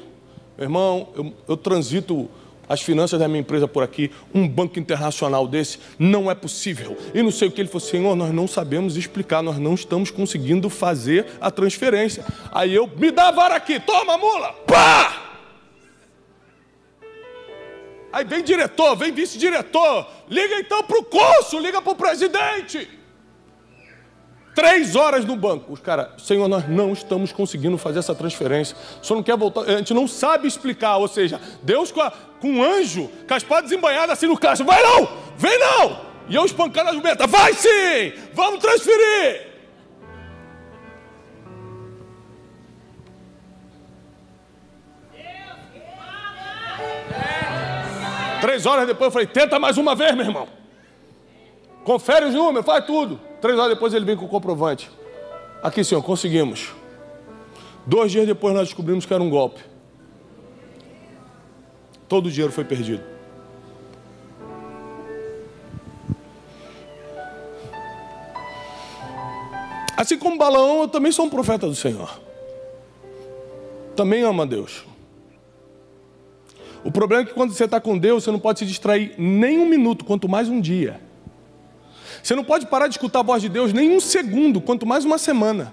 [0.57, 2.31] Meu irmão, eu, eu transito
[2.69, 6.97] as finanças da minha empresa por aqui, um banco internacional desse, não é possível.
[7.15, 10.11] E não sei o que ele falou, Senhor, nós não sabemos explicar, nós não estamos
[10.11, 12.25] conseguindo fazer a transferência.
[12.53, 15.26] Aí eu, me dá a vara aqui, toma mula, pá!
[18.17, 22.89] Aí vem diretor, vem vice-diretor, liga então para o cônsul, liga para o presidente.
[24.55, 25.71] Três horas no banco.
[25.71, 28.75] Os caras, Senhor, nós não estamos conseguindo fazer essa transferência.
[29.03, 29.65] O senhor não quer voltar.
[29.65, 30.97] A gente não sabe explicar.
[30.97, 34.65] Ou seja, Deus com, a, com um anjo, com embanhadas assim no caixa.
[34.65, 35.07] Vai não!
[35.37, 36.01] Vem não!
[36.27, 37.27] E eu espancando a jumenta.
[37.27, 38.15] Vai sim!
[38.33, 39.56] Vamos transferir!
[48.47, 50.47] Três horas depois eu falei, tenta mais uma vez, meu irmão.
[51.83, 53.19] Confere os números, faz tudo.
[53.41, 54.89] Três horas depois ele vem com o comprovante.
[55.61, 56.73] Aqui, senhor, conseguimos.
[57.85, 59.61] Dois dias depois nós descobrimos que era um golpe.
[62.09, 63.03] Todo o dinheiro foi perdido.
[69.97, 72.17] Assim como Balaão, eu também sou um profeta do Senhor.
[73.97, 74.85] Também amo a Deus.
[76.85, 79.59] O problema é que quando você está com Deus, você não pode se distrair nem
[79.59, 81.01] um minuto, quanto mais um dia.
[82.23, 85.05] Você não pode parar de escutar a voz de Deus nem um segundo, quanto mais
[85.05, 85.73] uma semana.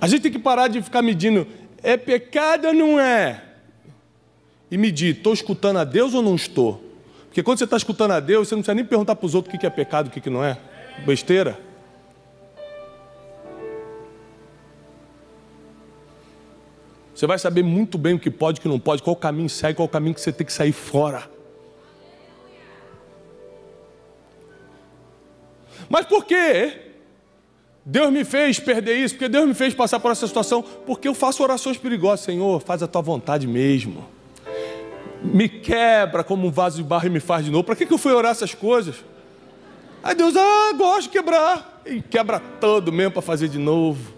[0.00, 1.46] A gente tem que parar de ficar medindo,
[1.82, 3.42] é pecado ou não é?
[4.70, 6.82] E medir, estou escutando a Deus ou não estou?
[7.26, 9.54] Porque quando você está escutando a Deus, você não precisa nem perguntar para os outros
[9.54, 10.58] o que é pecado o que não é.
[11.04, 11.67] Besteira.
[17.18, 19.74] Você vai saber muito bem o que pode o que não pode, qual caminho segue,
[19.74, 21.28] qual caminho que você tem que sair fora.
[25.90, 26.78] Mas por que
[27.84, 29.16] Deus me fez perder isso?
[29.16, 30.62] Porque Deus me fez passar por essa situação?
[30.62, 32.20] Porque eu faço orações perigosas.
[32.20, 34.06] Senhor, faz a tua vontade mesmo.
[35.20, 37.64] Me quebra como um vaso de barro e me faz de novo.
[37.64, 38.94] Para que, que eu fui orar essas coisas?
[40.04, 41.82] Aí Deus, ah, gosto de quebrar.
[41.84, 44.17] E quebra todo mesmo para fazer de novo.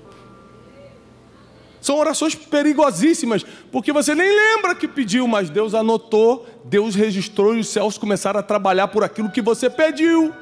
[1.81, 7.61] São orações perigosíssimas, porque você nem lembra que pediu, mas Deus anotou, Deus registrou e
[7.61, 10.33] os céus começaram a trabalhar por aquilo que você pediu.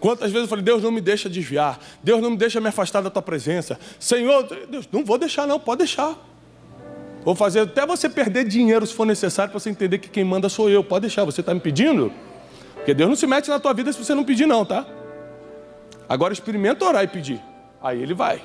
[0.00, 3.00] Quantas vezes eu falei, Deus não me deixa desviar, Deus não me deixa me afastar
[3.00, 3.78] da tua presença.
[4.00, 6.18] Senhor, Deus, não vou deixar, não, pode deixar.
[7.24, 10.48] Vou fazer até você perder dinheiro se for necessário para você entender que quem manda
[10.48, 10.82] sou eu.
[10.82, 12.12] Pode deixar, você está me pedindo?
[12.74, 14.84] Porque Deus não se mete na tua vida se você não pedir, não, tá?
[16.08, 17.40] Agora experimenta orar e pedir.
[17.82, 18.42] Aí ele vai.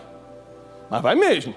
[0.90, 1.54] Mas vai mesmo.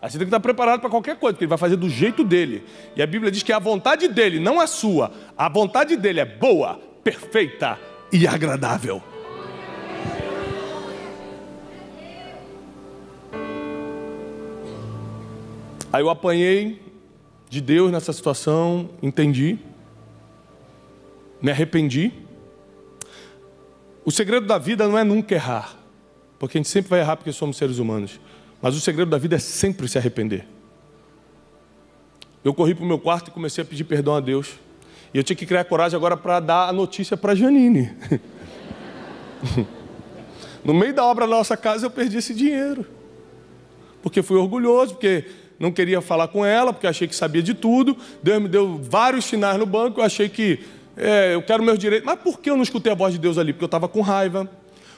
[0.00, 2.22] Aí você tem que estar preparado para qualquer coisa, porque ele vai fazer do jeito
[2.22, 2.64] dele.
[2.94, 6.24] E a Bíblia diz que a vontade dele, não a sua, a vontade dele é
[6.24, 7.78] boa, perfeita
[8.12, 9.02] e agradável.
[15.92, 16.82] Aí eu apanhei
[17.48, 19.58] de Deus nessa situação, entendi,
[21.40, 22.12] me arrependi.
[24.06, 25.74] O segredo da vida não é nunca errar,
[26.38, 28.20] porque a gente sempre vai errar porque somos seres humanos.
[28.62, 30.46] Mas o segredo da vida é sempre se arrepender.
[32.44, 34.60] Eu corri para o meu quarto e comecei a pedir perdão a Deus.
[35.12, 37.90] E eu tinha que criar coragem agora para dar a notícia para Janine.
[40.64, 42.86] no meio da obra da nossa casa eu perdi esse dinheiro.
[44.04, 45.24] Porque fui orgulhoso, porque
[45.58, 47.96] não queria falar com ela, porque achei que sabia de tudo.
[48.22, 50.60] Deus me deu vários sinais no banco, eu achei que
[50.96, 52.06] é, eu quero meus direitos.
[52.06, 53.52] Mas por que eu não escutei a voz de Deus ali?
[53.52, 54.50] Porque eu estava com raiva,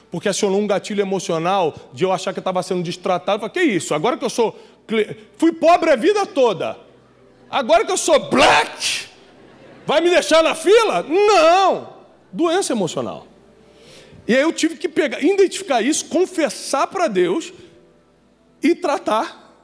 [0.09, 3.43] porque acionou um gatilho emocional de eu achar que eu estava sendo destratado.
[3.43, 3.93] Eu falei, que isso?
[3.93, 4.57] Agora que eu sou.
[5.37, 6.77] Fui pobre a vida toda.
[7.49, 9.07] Agora que eu sou black,
[9.85, 11.03] vai me deixar na fila?
[11.03, 11.99] Não!
[12.31, 13.27] Doença emocional.
[14.27, 17.51] E aí eu tive que pegar, identificar isso, confessar para Deus
[18.61, 19.57] e tratar.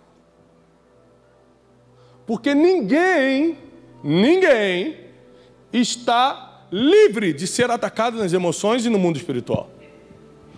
[2.25, 3.59] Porque ninguém,
[4.03, 5.04] ninguém
[5.79, 9.69] está livre de ser atacado nas emoções e no mundo espiritual.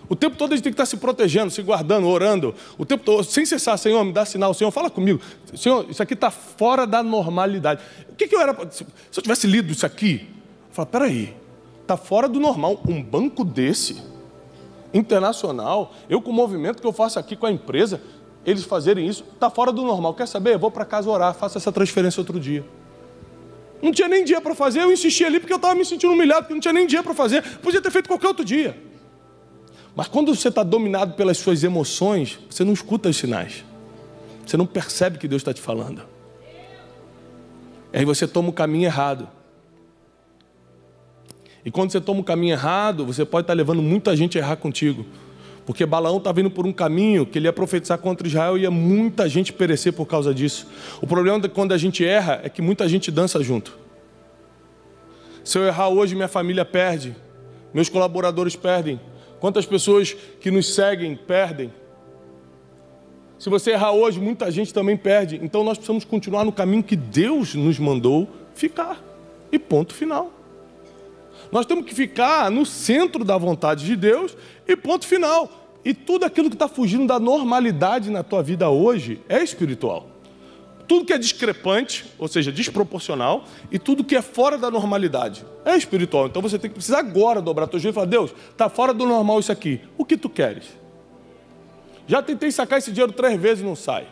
[0.08, 2.54] O tempo todo a gente tem que estar se protegendo, se guardando, orando.
[2.78, 4.54] O tempo todo, sem cessar, Senhor, me dá sinal.
[4.54, 5.20] Senhor, fala comigo.
[5.54, 7.82] Senhor, isso aqui está fora da normalidade.
[8.10, 8.56] O que, que eu era.
[8.70, 10.26] Se eu tivesse lido isso aqui,
[10.68, 11.36] eu falo, peraí,
[11.82, 12.80] está fora do normal.
[12.88, 14.02] Um banco desse,
[14.94, 18.00] internacional, eu com o movimento que eu faço aqui com a empresa,
[18.46, 20.14] eles fazerem isso, está fora do normal.
[20.14, 20.54] Quer saber?
[20.54, 22.64] Eu vou para casa orar, faço essa transferência outro dia.
[23.80, 26.42] Não tinha nem dia para fazer, eu insisti ali porque eu estava me sentindo humilhado,
[26.42, 27.42] porque não tinha nem dia para fazer.
[27.58, 28.76] Podia ter feito qualquer outro dia.
[29.94, 33.64] Mas quando você está dominado pelas suas emoções, você não escuta os sinais.
[34.46, 36.02] Você não percebe que Deus está te falando.
[37.92, 39.28] Aí você toma o caminho errado.
[41.64, 44.40] E quando você toma o caminho errado, você pode estar tá levando muita gente a
[44.40, 45.04] errar contigo.
[45.68, 48.70] Porque Balaão está vindo por um caminho que ele ia profetizar contra Israel e ia
[48.70, 50.66] muita gente perecer por causa disso.
[50.98, 53.76] O problema de quando a gente erra é que muita gente dança junto.
[55.44, 57.14] Se eu errar hoje, minha família perde,
[57.74, 58.98] meus colaboradores perdem,
[59.40, 61.70] quantas pessoas que nos seguem perdem.
[63.38, 65.38] Se você errar hoje, muita gente também perde.
[65.42, 69.04] Então nós precisamos continuar no caminho que Deus nos mandou ficar.
[69.52, 70.32] E ponto final.
[71.50, 74.36] Nós temos que ficar no centro da vontade de Deus
[74.66, 75.50] e ponto final.
[75.84, 80.06] E tudo aquilo que está fugindo da normalidade na tua vida hoje é espiritual.
[80.86, 85.76] Tudo que é discrepante, ou seja, desproporcional, e tudo que é fora da normalidade é
[85.76, 86.26] espiritual.
[86.26, 89.06] Então você tem que precisar agora dobrar teu joelho e falar: Deus, está fora do
[89.06, 89.80] normal isso aqui.
[89.96, 90.64] O que tu queres?
[92.06, 94.06] Já tentei sacar esse dinheiro três vezes e não sai.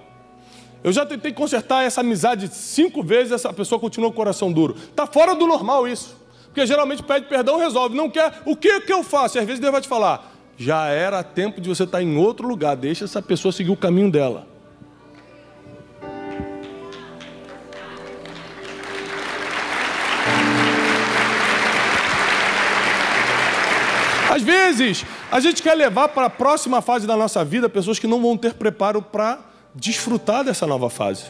[0.84, 4.76] Eu já tentei consertar essa amizade cinco vezes, essa pessoa continua com o coração duro.
[4.76, 6.25] Está fora do normal isso.
[6.56, 7.94] Porque geralmente pede perdão, resolve.
[7.94, 9.36] Não quer, o que, que eu faço?
[9.36, 12.48] E às vezes Deus vai te falar: já era tempo de você estar em outro
[12.48, 14.46] lugar, deixa essa pessoa seguir o caminho dela.
[24.30, 28.06] Às vezes, a gente quer levar para a próxima fase da nossa vida pessoas que
[28.06, 29.40] não vão ter preparo para
[29.74, 31.24] desfrutar dessa nova fase.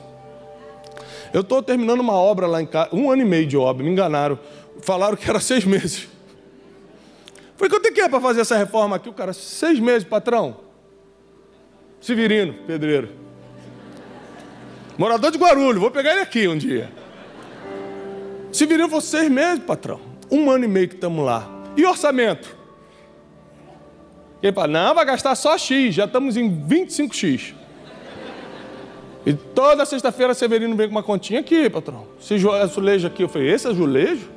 [1.33, 3.91] Eu estou terminando uma obra lá em casa, um ano e meio de obra, me
[3.91, 4.39] enganaram.
[4.83, 6.09] Falaram que era seis meses.
[7.57, 9.09] Falei, quanto é que é para fazer essa reforma aqui?
[9.09, 10.59] O cara, seis meses, patrão.
[12.01, 13.11] Severino, pedreiro.
[14.99, 16.91] Morador de Guarulhos, vou pegar ele aqui um dia.
[18.53, 20.01] Severino falou, seis meses, patrão.
[20.31, 21.49] Um ano e meio que estamos lá.
[21.77, 22.57] E orçamento?
[24.43, 27.55] Ele fala, não, vai gastar só X, já estamos em 25X.
[29.25, 32.07] E toda sexta-feira Severino vem com uma continha aqui, patrão.
[32.21, 34.36] Esse azulejo aqui, eu falei, esse azulejo?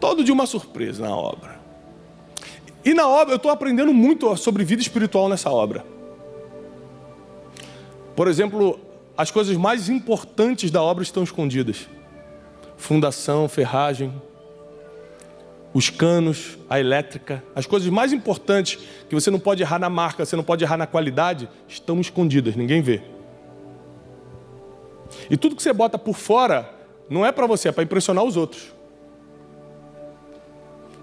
[0.00, 1.58] Todo dia uma surpresa na obra.
[2.84, 5.84] E na obra, eu estou aprendendo muito sobre vida espiritual nessa obra.
[8.14, 8.78] Por exemplo,
[9.16, 11.88] as coisas mais importantes da obra estão escondidas:
[12.76, 14.12] fundação, ferragem,
[15.74, 18.78] os canos, a elétrica, as coisas mais importantes
[19.08, 22.54] que você não pode errar na marca, você não pode errar na qualidade, estão escondidas,
[22.54, 23.02] ninguém vê.
[25.28, 26.70] E tudo que você bota por fora
[27.10, 28.75] não é para você, é para impressionar os outros.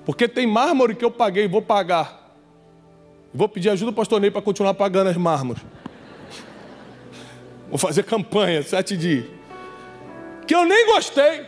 [0.06, 2.22] Porque tem mármore que eu paguei vou pagar.
[3.34, 5.64] Vou pedir ajuda ao pastor Ney para continuar pagando as mármores.
[7.70, 9.26] Vou fazer campanha, sete dias.
[10.46, 11.46] Que eu nem gostei.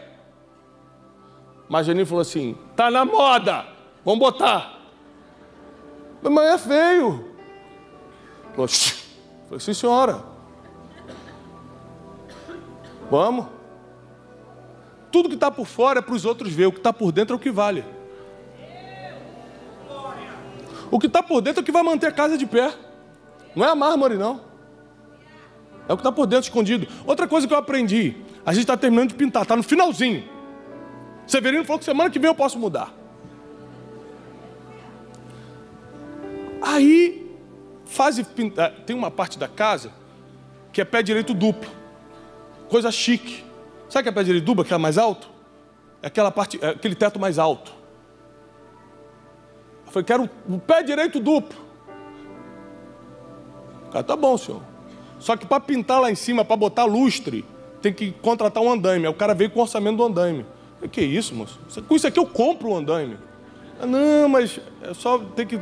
[1.70, 3.66] Mas Janine falou assim: tá na moda,
[4.04, 4.80] vamos botar.
[6.24, 7.26] Mas é feio.
[8.54, 10.24] Falou, falei, sim, senhora.
[13.12, 13.48] Vamos.
[15.12, 17.36] Tudo que está por fora é para os outros ver, o que está por dentro
[17.36, 17.86] é o que vale.
[20.96, 22.74] O que está por dentro é o que vai manter a casa de pé.
[23.54, 24.40] Não é a mármore, não.
[25.90, 26.88] É o que está por dentro escondido.
[27.06, 28.16] Outra coisa que eu aprendi:
[28.46, 30.24] a gente está terminando de pintar, está no finalzinho.
[31.28, 32.94] Severino falou que semana que vem eu posso mudar.
[36.62, 37.30] Aí,
[37.84, 38.72] faz pintar.
[38.86, 39.92] Tem uma parte da casa
[40.72, 41.70] que é pé direito duplo.
[42.70, 43.44] Coisa chique.
[43.90, 45.30] Sabe que é pé direito duplo, que é mais alto?
[46.02, 47.75] É aquela parte, é aquele teto mais alto.
[49.96, 51.58] Falei, quero o pé direito duplo.
[53.88, 54.62] O cara, tá bom, senhor.
[55.20, 57.46] Só que para pintar lá em cima, para botar lustre,
[57.82, 59.06] tem que contratar um andaime.
[59.06, 60.46] Aí o cara veio com o orçamento do andaime.
[60.82, 61.58] O que isso, moço?
[61.88, 63.18] Com isso aqui eu compro o andaime.
[63.80, 65.58] Ah, não, mas é só ter que,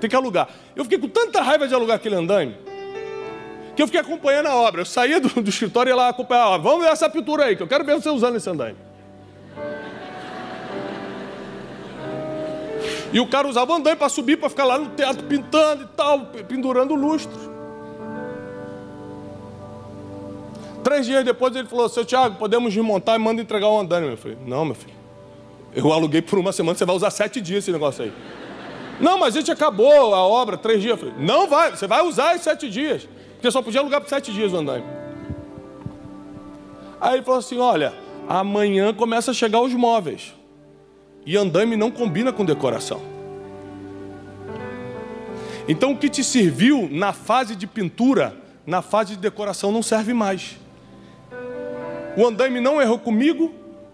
[0.00, 0.48] ter que alugar.
[0.74, 2.56] Eu fiquei com tanta raiva de alugar aquele andaime
[3.76, 4.80] que eu fiquei acompanhando a obra.
[4.80, 6.68] Eu saía do, do escritório e ia lá acompanhar a obra.
[6.68, 8.87] Vamos ver essa pintura aí, que eu quero ver você usando esse andaime.
[13.12, 16.26] E o cara usava andaime para subir, para ficar lá no teatro pintando e tal,
[16.48, 17.48] pendurando lustres.
[20.84, 24.08] Três dias depois ele falou, seu Tiago, podemos desmontar e manda entregar o andame.
[24.08, 24.94] Eu falei, não, meu filho.
[25.74, 28.12] Eu aluguei por uma semana, você vai usar sete dias esse negócio aí.
[29.00, 30.92] Não, mas a gente acabou a obra, três dias.
[30.92, 33.08] Eu falei, não vai, você vai usar em sete dias.
[33.34, 34.84] Porque só podia alugar por sete dias o andame.
[37.00, 37.94] Aí ele falou assim: olha,
[38.28, 40.34] amanhã começa a chegar os móveis.
[41.28, 43.02] E andame não combina com decoração.
[45.68, 48.34] Então o que te serviu na fase de pintura,
[48.66, 50.56] na fase de decoração não serve mais.
[52.16, 53.52] O andaime não errou comigo,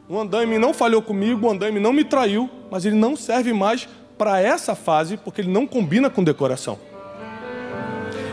[0.09, 3.89] o andaime não falhou comigo, o andaime não me traiu, mas ele não serve mais
[4.16, 6.78] para essa fase porque ele não combina com decoração.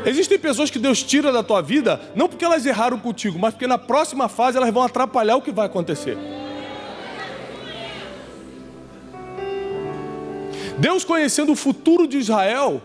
[0.05, 3.65] Existem pessoas que Deus tira da tua vida, não porque elas erraram contigo, mas porque
[3.65, 6.15] na próxima fase elas vão atrapalhar o que vai acontecer.
[10.81, 12.81] Deus conhecendo o futuro de Israel,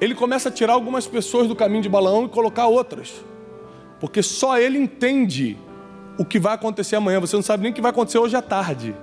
[0.00, 3.12] ele começa a tirar algumas pessoas do caminho de Balaão e colocar outras.
[4.00, 5.58] Porque só ele entende
[6.16, 8.40] o que vai acontecer amanhã, você não sabe nem o que vai acontecer hoje à
[8.40, 8.96] tarde.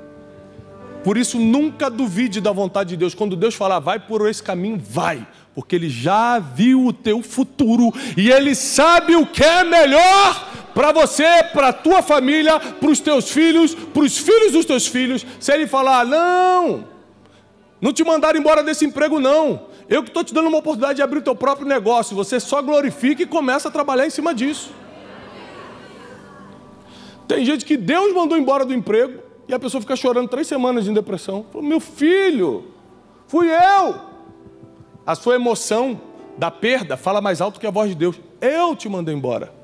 [1.03, 3.13] Por isso, nunca duvide da vontade de Deus.
[3.13, 5.25] Quando Deus falar, vai por esse caminho, vai.
[5.53, 10.91] Porque Ele já viu o teu futuro e Ele sabe o que é melhor para
[10.91, 15.25] você, para a tua família, para os teus filhos, para os filhos dos teus filhos.
[15.39, 16.90] Se Ele falar, não,
[17.81, 19.67] não te mandaram embora desse emprego, não.
[19.89, 22.15] Eu que estou te dando uma oportunidade de abrir o teu próprio negócio.
[22.15, 24.71] Você só glorifica e começa a trabalhar em cima disso.
[27.27, 30.85] Tem gente que Deus mandou embora do emprego e a pessoa fica chorando três semanas
[30.85, 31.45] de depressão.
[31.51, 32.65] Fala, Meu filho,
[33.25, 33.95] fui eu.
[35.05, 35.99] A sua emoção
[36.37, 38.19] da perda fala mais alto que a voz de Deus.
[38.39, 39.60] Eu te mandei embora.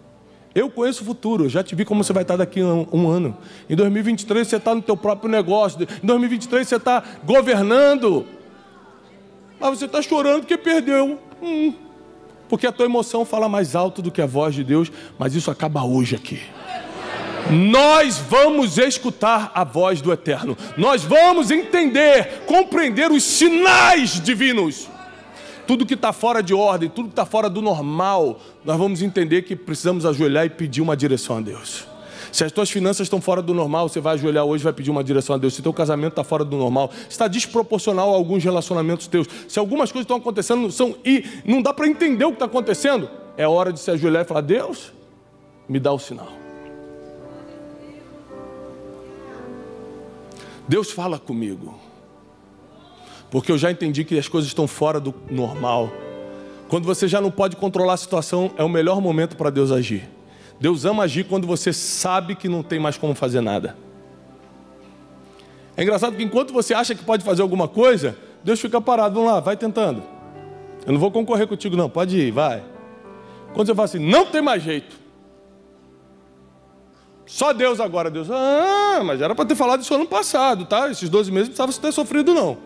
[0.58, 3.08] Eu conheço o futuro, já te vi como você vai estar daqui a um, um
[3.08, 3.38] ano.
[3.70, 5.80] Em 2023 você está no teu próprio negócio.
[5.84, 8.26] Em 2023 você está governando.
[9.60, 11.20] Mas você está chorando porque perdeu.
[11.44, 11.76] Hum.
[12.50, 14.92] Porque a tua emoção fala mais alto do que a voz de Deus.
[15.20, 16.42] Mas isso acaba hoje aqui.
[17.52, 20.58] Nós vamos escutar a voz do Eterno.
[20.76, 24.90] Nós vamos entender, compreender os sinais divinos.
[25.68, 29.42] Tudo que está fora de ordem, tudo que está fora do normal, nós vamos entender
[29.42, 31.86] que precisamos ajoelhar e pedir uma direção a Deus.
[32.32, 35.04] Se as tuas finanças estão fora do normal, você vai ajoelhar hoje vai pedir uma
[35.04, 35.54] direção a Deus.
[35.54, 39.28] Se teu casamento está fora do normal, está desproporcional a alguns relacionamentos teus.
[39.48, 43.10] Se algumas coisas estão acontecendo são e não dá para entender o que está acontecendo,
[43.36, 44.94] é hora de se ajoelhar e falar: Deus,
[45.68, 46.32] me dá o sinal.
[50.68, 51.87] Deus fala comigo.
[53.30, 55.92] Porque eu já entendi que as coisas estão fora do normal.
[56.68, 60.10] Quando você já não pode controlar a situação, é o melhor momento para Deus agir.
[60.60, 63.78] Deus ama agir quando você sabe que não tem mais como fazer nada.
[65.76, 69.16] É engraçado que enquanto você acha que pode fazer alguma coisa, Deus fica parado.
[69.16, 70.02] Vamos lá, vai tentando.
[70.86, 71.90] Eu não vou concorrer contigo, não.
[71.90, 72.64] Pode ir, vai.
[73.54, 74.98] Quando você fala assim, não tem mais jeito.
[77.26, 78.30] Só Deus agora, Deus.
[78.32, 80.90] Ah, mas era para ter falado isso ano passado, tá?
[80.90, 82.58] Esses 12 meses não precisava ter sofrido, não.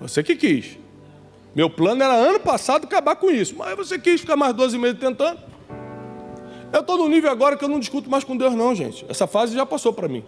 [0.00, 0.78] Você que quis.
[1.54, 3.54] Meu plano era ano passado acabar com isso.
[3.56, 5.38] Mas você quis ficar mais 12 meses tentando.
[6.72, 9.04] Eu estou no nível agora que eu não discuto mais com Deus, não, gente.
[9.08, 10.24] Essa fase já passou para mim.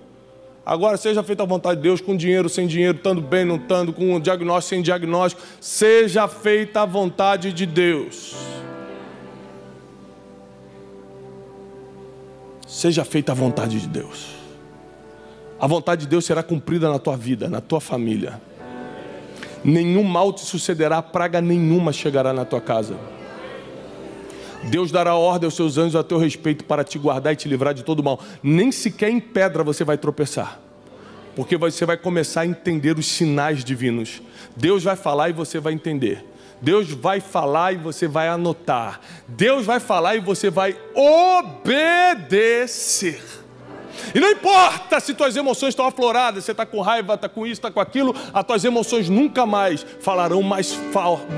[0.65, 3.93] Agora, seja feita a vontade de Deus, com dinheiro, sem dinheiro, estando bem, não estando,
[3.93, 5.43] com diagnóstico, sem diagnóstico.
[5.61, 8.35] Seja feita a vontade de Deus.
[12.67, 14.35] Seja feita a vontade de Deus.
[15.61, 18.41] A vontade de Deus será cumprida na tua vida, na tua família.
[19.65, 22.97] Nenhum mal te sucederá, praga nenhuma chegará na tua casa.
[24.65, 27.75] Deus dará ordem aos seus anjos a teu respeito para te guardar e te livrar
[27.75, 28.21] de todo mal.
[28.43, 30.61] Nem sequer em pedra você vai tropeçar.
[31.35, 34.21] Porque você vai começar a entender os sinais divinos.
[34.57, 36.25] Deus vai falar e você vai entender.
[36.61, 39.01] Deus vai falar e você vai anotar.
[39.27, 42.63] Deus vai falar e você vai obedecer.
[44.15, 47.55] E não importa se tuas emoções estão afloradas, você está com raiva, está com isso,
[47.55, 50.79] está com aquilo, as tuas emoções nunca mais falarão mais,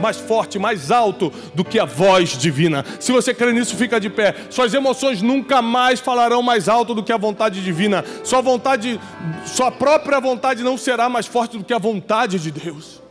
[0.00, 2.84] mais forte, mais alto do que a voz divina.
[3.00, 4.34] Se você crê nisso, fica de pé.
[4.50, 8.04] Suas emoções nunca mais falarão mais alto do que a vontade divina.
[8.22, 9.00] Sua vontade,
[9.46, 13.02] sua própria vontade não será mais forte do que a vontade de Deus.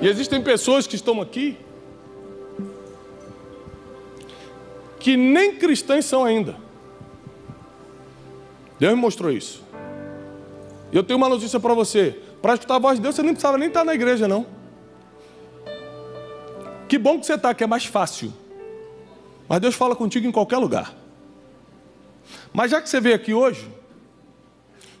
[0.00, 1.56] E existem pessoas que estão aqui
[5.04, 6.56] que nem cristãs são ainda.
[8.84, 9.62] Deus me mostrou isso.
[10.92, 12.20] E eu tenho uma notícia para você.
[12.42, 14.46] Para escutar a voz de Deus, você nem precisava nem estar na igreja, não.
[16.86, 18.30] Que bom que você está, que é mais fácil.
[19.48, 20.94] Mas Deus fala contigo em qualquer lugar.
[22.52, 23.66] Mas já que você veio aqui hoje,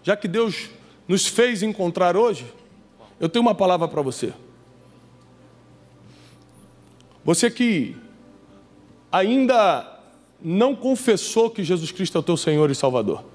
[0.02, 0.70] já que Deus
[1.06, 2.46] nos fez encontrar hoje,
[3.20, 4.32] eu tenho uma palavra para você.
[7.22, 7.94] Você que
[9.12, 10.00] ainda
[10.40, 13.33] não confessou que Jesus Cristo é o teu Senhor e Salvador.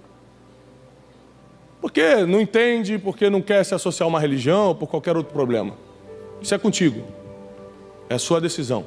[1.82, 5.73] Porque não entende, porque não quer se associar a uma religião, por qualquer outro problema.
[6.41, 7.01] Isso é contigo.
[8.09, 8.86] É sua decisão.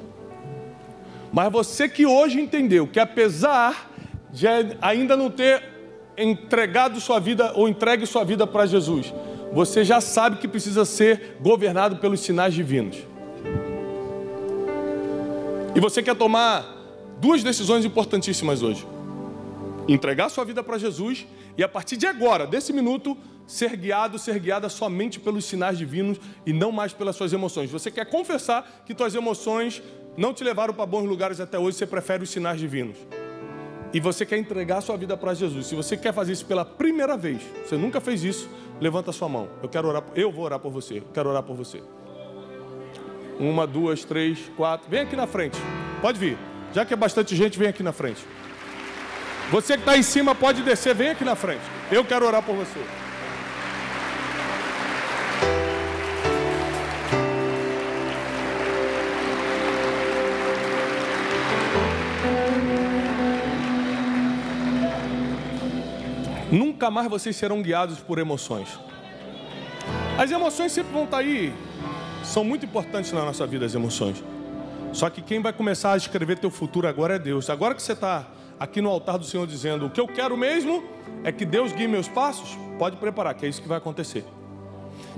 [1.33, 3.91] Mas você que hoje entendeu que apesar
[4.31, 4.47] de
[4.81, 5.63] ainda não ter
[6.17, 9.13] entregado sua vida ou entregue sua vida para Jesus,
[9.53, 12.99] você já sabe que precisa ser governado pelos sinais divinos.
[15.75, 16.67] E você quer tomar
[17.19, 18.87] duas decisões importantíssimas hoje:
[19.89, 21.27] entregar sua vida para Jesus
[21.57, 26.19] e a partir de agora, desse minuto, ser guiado, ser guiada somente pelos sinais divinos
[26.47, 27.71] e não mais pelas suas emoções.
[27.71, 29.83] Você quer confessar que suas emoções
[30.17, 32.97] não te levaram para bons lugares até hoje, você prefere os sinais divinos.
[33.93, 35.67] E você quer entregar sua vida para Jesus.
[35.67, 38.49] Se você quer fazer isso pela primeira vez, você nunca fez isso,
[38.81, 39.49] levanta a sua mão.
[39.63, 40.99] Eu quero orar, eu vou orar por você.
[40.99, 41.83] Eu quero orar por você.
[43.39, 44.89] Uma, duas, três, quatro.
[44.89, 45.59] Vem aqui na frente.
[46.01, 46.39] Pode vir.
[46.73, 48.25] Já que é bastante gente, vem aqui na frente.
[49.53, 51.61] Você que está em cima pode descer, vem aqui na frente.
[51.91, 52.81] Eu quero orar por você.
[66.51, 68.81] Nunca mais vocês serão guiados por emoções.
[70.19, 71.53] As emoções sempre vão estar aí.
[72.25, 74.25] São muito importantes na nossa vida as emoções.
[74.95, 77.51] Só que quem vai começar a escrever teu futuro agora é Deus.
[77.51, 78.27] Agora que você está
[78.63, 80.85] aqui no altar do Senhor dizendo o que eu quero mesmo
[81.25, 84.25] é que Deus guie meus passos, pode preparar, que é isso que vai acontecer.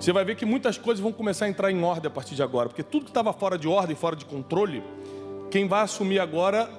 [0.00, 2.42] Você vai ver que muitas coisas vão começar a entrar em ordem a partir de
[2.42, 4.82] agora, porque tudo que estava fora de ordem, fora de controle,
[5.50, 6.70] quem vai assumir agora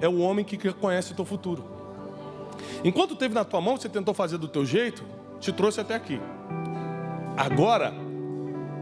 [0.00, 1.64] é o homem que conhece o teu futuro.
[2.84, 5.02] Enquanto teve na tua mão, você tentou fazer do teu jeito,
[5.40, 6.20] te trouxe até aqui.
[7.38, 7.94] Agora,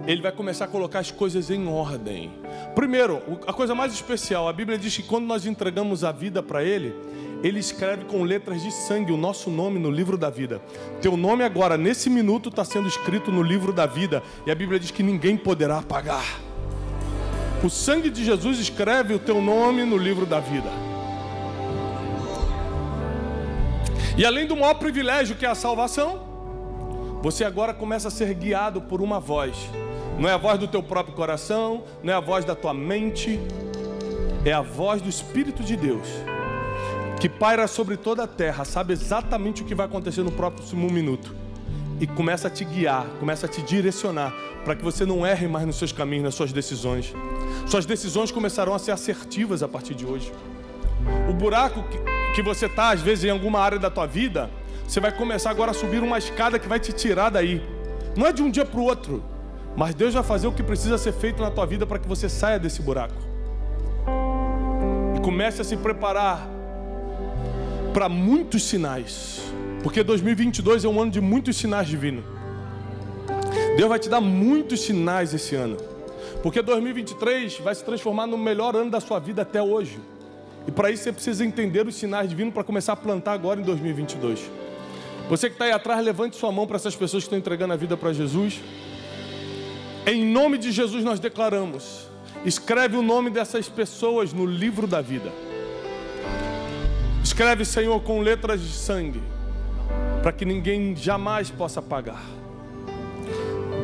[0.06, 2.32] ele vai começar a colocar as coisas em ordem.
[2.74, 6.64] Primeiro, a coisa mais especial, a Bíblia diz que quando nós entregamos a vida para
[6.64, 6.94] ele,
[7.42, 10.60] ele escreve com letras de sangue o nosso nome no livro da vida.
[11.00, 14.22] Teu nome agora, nesse minuto, está sendo escrito no livro da vida.
[14.46, 16.40] E a Bíblia diz que ninguém poderá apagar.
[17.62, 20.70] O sangue de Jesus escreve o teu nome no livro da vida.
[24.16, 26.28] E além do maior privilégio que é a salvação,
[27.22, 29.56] você agora começa a ser guiado por uma voz.
[30.20, 33.40] Não é a voz do teu próprio coração, não é a voz da tua mente,
[34.44, 36.06] é a voz do Espírito de Deus,
[37.18, 41.34] que paira sobre toda a terra, sabe exatamente o que vai acontecer no próximo minuto
[41.98, 45.66] e começa a te guiar, começa a te direcionar para que você não erre mais
[45.66, 47.14] nos seus caminhos, nas suas decisões.
[47.66, 50.30] Suas decisões começarão a ser assertivas a partir de hoje.
[51.30, 51.98] O buraco que,
[52.34, 54.50] que você está, às vezes, em alguma área da tua vida,
[54.86, 57.62] você vai começar agora a subir uma escada que vai te tirar daí.
[58.14, 59.22] Não é de um dia para o outro,
[59.80, 62.28] mas Deus vai fazer o que precisa ser feito na tua vida para que você
[62.28, 63.14] saia desse buraco.
[65.16, 66.46] E comece a se preparar
[67.94, 69.40] para muitos sinais.
[69.82, 72.22] Porque 2022 é um ano de muitos sinais divinos.
[73.78, 75.78] Deus vai te dar muitos sinais esse ano.
[76.42, 79.98] Porque 2023 vai se transformar no melhor ano da sua vida até hoje.
[80.68, 83.64] E para isso você precisa entender os sinais divinos para começar a plantar agora em
[83.64, 84.40] 2022.
[85.30, 87.76] Você que está aí atrás, levante sua mão para essas pessoas que estão entregando a
[87.78, 88.60] vida para Jesus.
[90.10, 92.08] Em nome de Jesus nós declaramos:
[92.44, 95.30] escreve o nome dessas pessoas no livro da vida.
[97.22, 99.22] Escreve, Senhor, com letras de sangue
[100.20, 102.24] para que ninguém jamais possa pagar.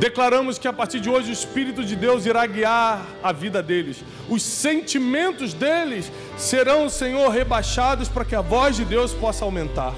[0.01, 4.03] Declaramos que a partir de hoje o Espírito de Deus irá guiar a vida deles.
[4.29, 9.95] Os sentimentos deles serão, Senhor, rebaixados para que a voz de Deus possa aumentar.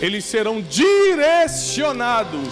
[0.00, 2.48] Eles serão direcionados.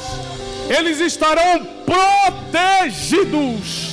[0.69, 3.89] Eles estarão protegidos.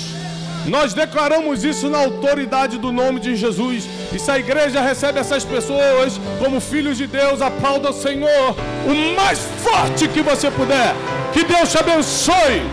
[0.67, 3.87] Nós declaramos isso na autoridade do nome de Jesus.
[4.13, 8.55] E se a igreja recebe essas pessoas como filhos de Deus, aplauda o Senhor
[8.87, 10.95] o mais forte que você puder.
[11.33, 12.63] Que Deus te abençoe.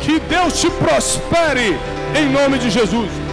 [0.00, 1.76] Que Deus te prospere
[2.18, 3.25] em nome de Jesus.